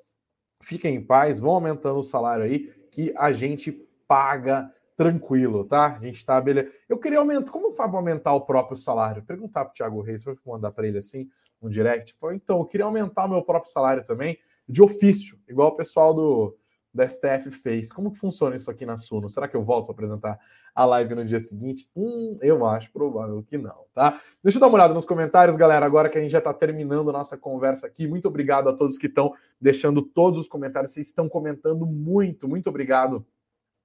Fiquem 0.62 0.96
em 0.96 1.04
paz, 1.04 1.40
vão 1.40 1.52
aumentando 1.52 1.98
o 1.98 2.04
salário 2.04 2.44
aí 2.44 2.72
que 2.90 3.12
a 3.16 3.32
gente 3.32 3.72
paga 4.06 4.72
tranquilo, 4.96 5.64
tá? 5.64 5.96
A 5.96 6.04
gente 6.04 6.24
tá 6.24 6.40
beleza. 6.40 6.70
Eu 6.88 6.98
queria 6.98 7.18
aumentar, 7.18 7.50
como 7.50 7.72
faz 7.72 7.92
aumentar 7.92 8.34
o 8.34 8.42
próprio 8.42 8.76
salário? 8.76 9.22
Perguntar 9.22 9.64
para 9.64 9.74
Thiago 9.74 10.00
Reis, 10.00 10.22
vou 10.22 10.36
mandar 10.46 10.70
para 10.70 10.86
ele 10.86 10.98
assim, 10.98 11.28
um 11.60 11.68
direct. 11.68 12.14
Foi, 12.14 12.34
então, 12.34 12.60
eu 12.60 12.66
queria 12.66 12.86
aumentar 12.86 13.24
o 13.24 13.28
meu 13.28 13.42
próprio 13.42 13.72
salário 13.72 14.04
também, 14.04 14.38
de 14.68 14.82
ofício, 14.82 15.38
igual 15.48 15.68
o 15.68 15.76
pessoal 15.76 16.14
do 16.14 16.56
da 16.94 17.08
STF 17.08 17.50
fez. 17.50 17.92
Como 17.92 18.10
que 18.10 18.18
funciona 18.18 18.54
isso 18.54 18.70
aqui 18.70 18.84
na 18.84 18.96
Suno? 18.96 19.30
Será 19.30 19.48
que 19.48 19.56
eu 19.56 19.62
volto 19.62 19.88
a 19.88 19.92
apresentar 19.92 20.38
a 20.74 20.84
live 20.84 21.14
no 21.14 21.24
dia 21.24 21.40
seguinte? 21.40 21.88
Hum, 21.96 22.38
eu 22.42 22.66
acho 22.66 22.92
provável 22.92 23.42
que 23.42 23.56
não, 23.56 23.86
tá? 23.94 24.20
Deixa 24.42 24.58
eu 24.58 24.60
dar 24.60 24.66
uma 24.66 24.76
olhada 24.76 24.92
nos 24.92 25.06
comentários, 25.06 25.56
galera, 25.56 25.86
agora 25.86 26.08
que 26.08 26.18
a 26.18 26.20
gente 26.20 26.30
já 26.30 26.38
está 26.38 26.52
terminando 26.52 27.08
a 27.08 27.12
nossa 27.12 27.38
conversa 27.38 27.86
aqui. 27.86 28.06
Muito 28.06 28.28
obrigado 28.28 28.68
a 28.68 28.72
todos 28.72 28.98
que 28.98 29.06
estão 29.06 29.32
deixando 29.60 30.02
todos 30.02 30.38
os 30.38 30.48
comentários. 30.48 30.92
Vocês 30.92 31.06
estão 31.06 31.28
comentando 31.28 31.86
muito, 31.86 32.46
muito 32.46 32.68
obrigado, 32.68 33.24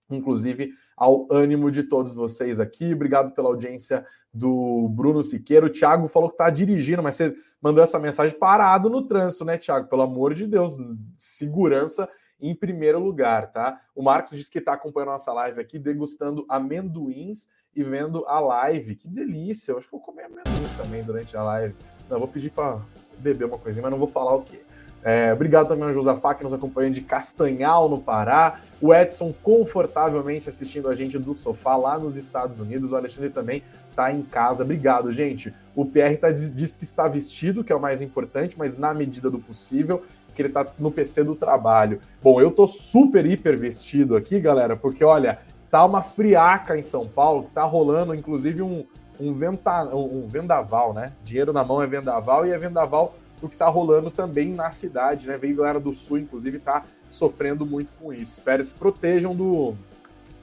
inclusive, 0.09 0.73
ao 0.95 1.27
ânimo 1.31 1.71
de 1.71 1.83
todos 1.83 2.13
vocês 2.13 2.59
aqui. 2.59 2.93
Obrigado 2.93 3.33
pela 3.33 3.47
audiência 3.47 4.05
do 4.33 4.89
Bruno 4.89 5.23
Siqueira. 5.23 5.65
O 5.65 5.69
Thiago 5.69 6.09
falou 6.09 6.29
que 6.29 6.35
está 6.35 6.49
dirigindo, 6.49 7.01
mas 7.01 7.15
você 7.15 7.33
mandou 7.61 7.81
essa 7.81 7.97
mensagem 7.97 8.37
parado 8.37 8.89
no 8.89 9.07
trânsito, 9.07 9.45
né, 9.45 9.57
Thiago? 9.57 9.87
Pelo 9.87 10.01
amor 10.01 10.33
de 10.33 10.45
Deus, 10.45 10.77
segurança 11.17 12.07
em 12.39 12.55
primeiro 12.55 12.99
lugar, 12.99 13.51
tá? 13.51 13.81
O 13.95 14.01
Marcos 14.01 14.31
disse 14.31 14.51
que 14.51 14.59
está 14.59 14.73
acompanhando 14.73 15.09
a 15.09 15.13
nossa 15.13 15.33
live 15.33 15.59
aqui, 15.59 15.79
degustando 15.79 16.45
amendoins 16.47 17.47
e 17.75 17.83
vendo 17.83 18.25
a 18.27 18.39
live. 18.39 18.95
Que 18.95 19.07
delícia! 19.07 19.71
Eu 19.71 19.77
acho 19.77 19.87
que 19.87 19.91
vou 19.91 20.01
comer 20.01 20.23
amendoins 20.23 20.71
também 20.77 21.03
durante 21.03 21.35
a 21.35 21.43
live. 21.43 21.75
Não, 22.09 22.19
vou 22.19 22.27
pedir 22.27 22.51
para 22.51 22.79
beber 23.17 23.45
uma 23.45 23.57
coisinha, 23.57 23.81
mas 23.81 23.91
não 23.91 23.99
vou 23.99 24.07
falar 24.07 24.35
o 24.35 24.43
quê. 24.43 24.61
É, 25.03 25.31
obrigado 25.31 25.67
também 25.67 25.85
ao 25.85 25.93
Josafá 25.93 26.33
que 26.33 26.43
nos 26.43 26.53
acompanha 26.53 26.89
de 26.89 27.01
Castanhal, 27.01 27.87
no 27.87 28.01
Pará. 28.01 28.59
O 28.81 28.93
Edson 28.93 29.33
confortavelmente 29.41 30.49
assistindo 30.49 30.89
a 30.89 30.95
gente 30.95 31.17
do 31.17 31.33
sofá 31.33 31.75
lá 31.75 31.97
nos 31.97 32.15
Estados 32.15 32.59
Unidos. 32.59 32.91
O 32.91 32.95
Alexandre 32.95 33.29
também 33.29 33.63
está 33.89 34.11
em 34.11 34.21
casa. 34.21 34.63
Obrigado, 34.63 35.11
gente. 35.13 35.53
O 35.75 35.85
PR 35.85 36.17
tá, 36.19 36.31
diz 36.31 36.75
que 36.75 36.83
está 36.83 37.07
vestido, 37.07 37.63
que 37.63 37.71
é 37.71 37.75
o 37.75 37.79
mais 37.79 38.01
importante, 38.01 38.57
mas 38.57 38.77
na 38.77 38.93
medida 38.93 39.29
do 39.29 39.39
possível 39.39 40.03
que 40.37 40.43
ele 40.43 40.49
tá 40.49 40.65
no 40.77 40.91
PC 40.91 41.23
do 41.23 41.33
trabalho. 41.33 41.99
Bom, 42.21 42.39
eu 42.39 42.51
tô 42.51 42.67
super 42.67 43.25
hiper 43.25 43.57
vestido 43.57 44.15
aqui, 44.15 44.39
galera, 44.39 44.77
porque 44.77 45.03
olha, 45.03 45.39
tá 45.71 45.83
uma 45.83 46.03
friaca 46.03 46.77
em 46.77 46.83
São 46.83 47.07
Paulo, 47.07 47.49
tá 47.55 47.63
rolando 47.63 48.13
inclusive 48.13 48.61
um, 48.61 48.85
um, 49.19 49.33
venta, 49.33 49.83
um 49.95 50.27
vendaval, 50.27 50.93
né? 50.93 51.13
Dinheiro 51.23 51.51
na 51.51 51.65
mão 51.65 51.81
é 51.81 51.87
vendaval 51.87 52.45
e 52.45 52.51
é 52.51 52.57
vendaval 52.57 53.15
o 53.41 53.49
que 53.49 53.57
tá 53.57 53.67
rolando 53.67 54.11
também 54.11 54.53
na 54.53 54.69
cidade, 54.69 55.27
né? 55.27 55.39
Vem 55.39 55.55
galera 55.55 55.79
do 55.79 55.91
sul, 55.91 56.19
inclusive, 56.19 56.59
tá 56.59 56.83
sofrendo 57.09 57.65
muito 57.65 57.91
com 57.99 58.13
isso. 58.13 58.33
Espero 58.33 58.63
se 58.63 58.73
protejam 58.73 59.35
do, 59.35 59.73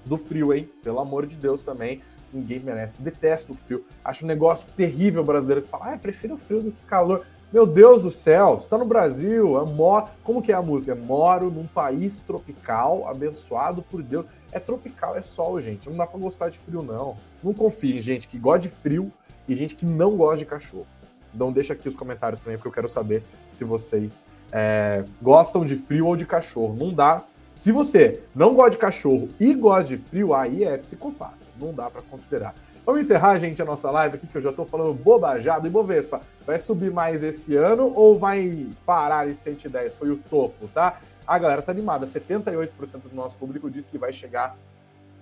do 0.04 0.18
frio, 0.18 0.52
hein? 0.52 0.68
Pelo 0.83 0.98
amor 0.98 1.24
de 1.24 1.37
Deus 1.37 1.62
também. 1.62 2.02
Ninguém 2.33 2.59
merece. 2.59 3.00
Detesto 3.00 3.52
o 3.52 3.57
frio. 3.57 3.85
Acho 4.04 4.24
um 4.24 4.28
negócio 4.28 4.68
terrível 4.76 5.22
brasileiro 5.22 5.62
que 5.62 5.68
fala, 5.68 5.94
ah, 5.94 5.98
prefiro 5.98 6.35
o 6.35 6.38
frio 6.38 6.62
do 6.62 6.72
que 6.72 6.85
calor. 6.85 7.24
Meu 7.54 7.68
Deus 7.68 8.02
do 8.02 8.10
céu, 8.10 8.58
está 8.58 8.76
no 8.76 8.84
Brasil, 8.84 9.56
é. 9.56 10.08
Como 10.24 10.42
que 10.42 10.50
é 10.50 10.56
a 10.56 10.60
música? 10.60 10.90
É 10.90 10.94
moro 10.96 11.52
num 11.52 11.68
país 11.68 12.20
tropical, 12.20 13.06
abençoado 13.06 13.80
por 13.80 14.02
Deus. 14.02 14.26
É 14.50 14.58
tropical, 14.58 15.14
é 15.14 15.22
sol, 15.22 15.60
gente. 15.60 15.88
Não 15.88 15.96
dá 15.96 16.04
para 16.04 16.18
gostar 16.18 16.48
de 16.48 16.58
frio, 16.58 16.82
não. 16.82 17.16
Não 17.40 17.54
confie 17.54 17.96
em 17.96 18.00
gente 18.00 18.26
que 18.26 18.40
gosta 18.40 18.58
de 18.58 18.70
frio 18.70 19.08
e 19.46 19.54
gente 19.54 19.76
que 19.76 19.86
não 19.86 20.16
gosta 20.16 20.38
de 20.38 20.46
cachorro. 20.46 20.88
Então 21.32 21.52
deixa 21.52 21.74
aqui 21.74 21.86
os 21.86 21.94
comentários 21.94 22.40
também, 22.40 22.58
porque 22.58 22.66
eu 22.66 22.72
quero 22.72 22.88
saber 22.88 23.22
se 23.52 23.62
vocês 23.62 24.26
é, 24.50 25.04
gostam 25.22 25.64
de 25.64 25.76
frio 25.76 26.08
ou 26.08 26.16
de 26.16 26.26
cachorro. 26.26 26.74
Não 26.74 26.92
dá. 26.92 27.22
Se 27.54 27.70
você 27.70 28.20
não 28.34 28.52
gosta 28.52 28.72
de 28.72 28.78
cachorro 28.78 29.28
e 29.38 29.54
gosta 29.54 29.84
de 29.84 29.98
frio, 29.98 30.34
aí 30.34 30.64
é 30.64 30.76
psicopata. 30.76 31.38
Não 31.56 31.72
dá 31.72 31.88
para 31.88 32.02
considerar. 32.02 32.52
Vamos 32.84 33.00
encerrar, 33.00 33.38
gente, 33.38 33.62
a 33.62 33.64
nossa 33.64 33.90
live 33.90 34.16
aqui, 34.16 34.26
que 34.26 34.36
eu 34.36 34.42
já 34.42 34.50
estou 34.50 34.66
falando 34.66 34.92
bobajado. 34.92 35.66
E 35.66 35.70
Bovespa, 35.70 36.20
vai 36.46 36.58
subir 36.58 36.90
mais 36.90 37.22
esse 37.22 37.56
ano 37.56 37.90
ou 37.94 38.18
vai 38.18 38.68
parar 38.84 39.26
em 39.26 39.34
110? 39.34 39.94
Foi 39.94 40.10
o 40.10 40.18
topo, 40.18 40.68
tá? 40.68 41.00
A 41.26 41.38
galera 41.38 41.62
tá 41.62 41.72
animada. 41.72 42.06
78% 42.06 43.08
do 43.08 43.14
nosso 43.14 43.36
público 43.38 43.70
diz 43.70 43.86
que 43.86 43.96
vai 43.96 44.12
chegar 44.12 44.54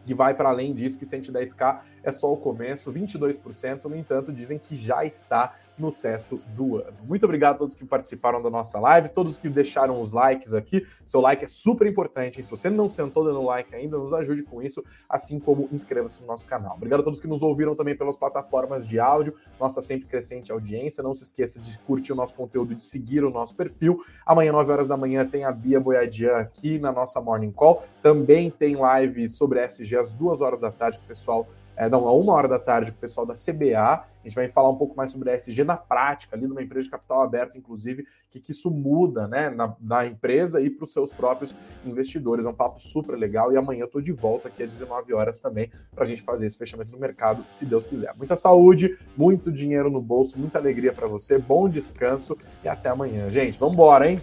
que 0.04 0.14
vai 0.14 0.34
para 0.34 0.48
além 0.48 0.74
disso, 0.74 0.98
que 0.98 1.04
110k 1.04 1.80
é 2.02 2.10
só 2.10 2.32
o 2.32 2.36
começo, 2.36 2.92
22%, 2.92 3.84
no 3.84 3.96
entanto, 3.96 4.32
dizem 4.32 4.58
que 4.58 4.74
já 4.74 5.04
está 5.04 5.54
no 5.78 5.90
teto 5.90 6.40
do 6.48 6.76
ano. 6.76 6.96
Muito 7.04 7.24
obrigado 7.24 7.54
a 7.54 7.58
todos 7.58 7.76
que 7.76 7.84
participaram 7.84 8.42
da 8.42 8.50
nossa 8.50 8.78
live, 8.78 9.08
todos 9.08 9.38
que 9.38 9.48
deixaram 9.48 10.00
os 10.00 10.12
likes 10.12 10.52
aqui. 10.52 10.86
Seu 11.04 11.20
like 11.20 11.44
é 11.44 11.48
super 11.48 11.86
importante. 11.86 12.38
Hein? 12.38 12.42
Se 12.42 12.50
você 12.50 12.68
não 12.68 12.88
sentou 12.88 13.24
dando 13.24 13.42
like 13.42 13.74
ainda, 13.74 13.96
nos 13.96 14.12
ajude 14.12 14.42
com 14.42 14.62
isso, 14.62 14.84
assim 15.08 15.38
como 15.38 15.68
inscreva-se 15.72 16.20
no 16.20 16.26
nosso 16.26 16.46
canal. 16.46 16.76
Obrigado 16.76 17.00
a 17.00 17.02
todos 17.02 17.20
que 17.20 17.26
nos 17.26 17.42
ouviram 17.42 17.74
também 17.74 17.96
pelas 17.96 18.16
plataformas 18.16 18.86
de 18.86 19.00
áudio, 19.00 19.34
nossa 19.58 19.80
sempre 19.80 20.06
crescente 20.06 20.52
audiência. 20.52 21.02
Não 21.02 21.14
se 21.14 21.22
esqueça 21.24 21.58
de 21.58 21.78
curtir 21.80 22.12
o 22.12 22.16
nosso 22.16 22.34
conteúdo 22.34 22.74
de 22.74 22.82
seguir 22.82 23.24
o 23.24 23.30
nosso 23.30 23.56
perfil. 23.56 24.02
Amanhã, 24.26 24.52
9 24.52 24.72
horas 24.72 24.88
da 24.88 24.96
manhã, 24.96 25.26
tem 25.26 25.44
a 25.44 25.52
Bia 25.52 25.80
Boiadian 25.80 26.36
aqui 26.36 26.78
na 26.78 26.92
nossa 26.92 27.20
Morning 27.20 27.52
Call. 27.52 27.82
Também 28.02 28.50
tem 28.50 28.76
live 28.76 29.28
sobre 29.28 29.60
SG 29.60 29.91
às 29.96 30.12
2 30.12 30.40
horas 30.40 30.60
da 30.60 30.70
tarde, 30.70 30.98
pessoal 31.06 31.46
é, 31.76 31.88
não, 31.88 32.06
a 32.06 32.12
uma 32.12 32.32
hora 32.32 32.48
da 32.48 32.58
tarde 32.58 32.92
com 32.92 32.98
o 32.98 33.00
pessoal 33.00 33.26
da 33.26 33.34
CBA. 33.34 34.04
A 34.22 34.28
gente 34.28 34.34
vai 34.36 34.48
falar 34.48 34.68
um 34.68 34.76
pouco 34.76 34.96
mais 34.96 35.10
sobre 35.10 35.30
a 35.30 35.34
SG 35.34 35.64
na 35.64 35.76
prática, 35.76 36.36
ali 36.36 36.46
numa 36.46 36.62
empresa 36.62 36.84
de 36.84 36.90
capital 36.90 37.22
aberto, 37.22 37.58
inclusive, 37.58 38.06
que, 38.30 38.38
que 38.38 38.52
isso 38.52 38.70
muda 38.70 39.26
né, 39.26 39.50
na, 39.50 39.74
na 39.80 40.06
empresa 40.06 40.60
e 40.60 40.70
para 40.70 40.84
os 40.84 40.92
seus 40.92 41.10
próprios 41.10 41.52
investidores. 41.84 42.46
É 42.46 42.48
um 42.48 42.54
papo 42.54 42.80
super 42.80 43.16
legal. 43.16 43.52
E 43.52 43.56
amanhã 43.56 43.80
eu 43.80 43.86
estou 43.86 44.00
de 44.00 44.12
volta 44.12 44.46
aqui 44.46 44.62
às 44.62 44.68
19 44.68 45.12
horas 45.12 45.40
também 45.40 45.70
para 45.92 46.04
a 46.04 46.06
gente 46.06 46.22
fazer 46.22 46.46
esse 46.46 46.56
fechamento 46.56 46.92
no 46.92 46.98
mercado, 46.98 47.44
se 47.50 47.64
Deus 47.64 47.84
quiser. 47.84 48.14
Muita 48.16 48.36
saúde, 48.36 48.96
muito 49.16 49.50
dinheiro 49.50 49.90
no 49.90 50.00
bolso, 50.00 50.38
muita 50.38 50.58
alegria 50.58 50.92
para 50.92 51.08
você, 51.08 51.36
bom 51.36 51.68
descanso 51.68 52.38
e 52.62 52.68
até 52.68 52.90
amanhã. 52.90 53.28
Gente, 53.28 53.58
vamos 53.58 53.74
embora, 53.74 54.08
hein? 54.08 54.18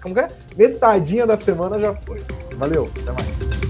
Como 0.00 0.16
é? 0.20 0.28
Metadinha 0.56 1.26
da 1.26 1.36
semana 1.36 1.80
já 1.80 1.94
foi. 1.94 2.20
Valeu, 2.56 2.88
até 3.02 3.10
mais. 3.10 3.67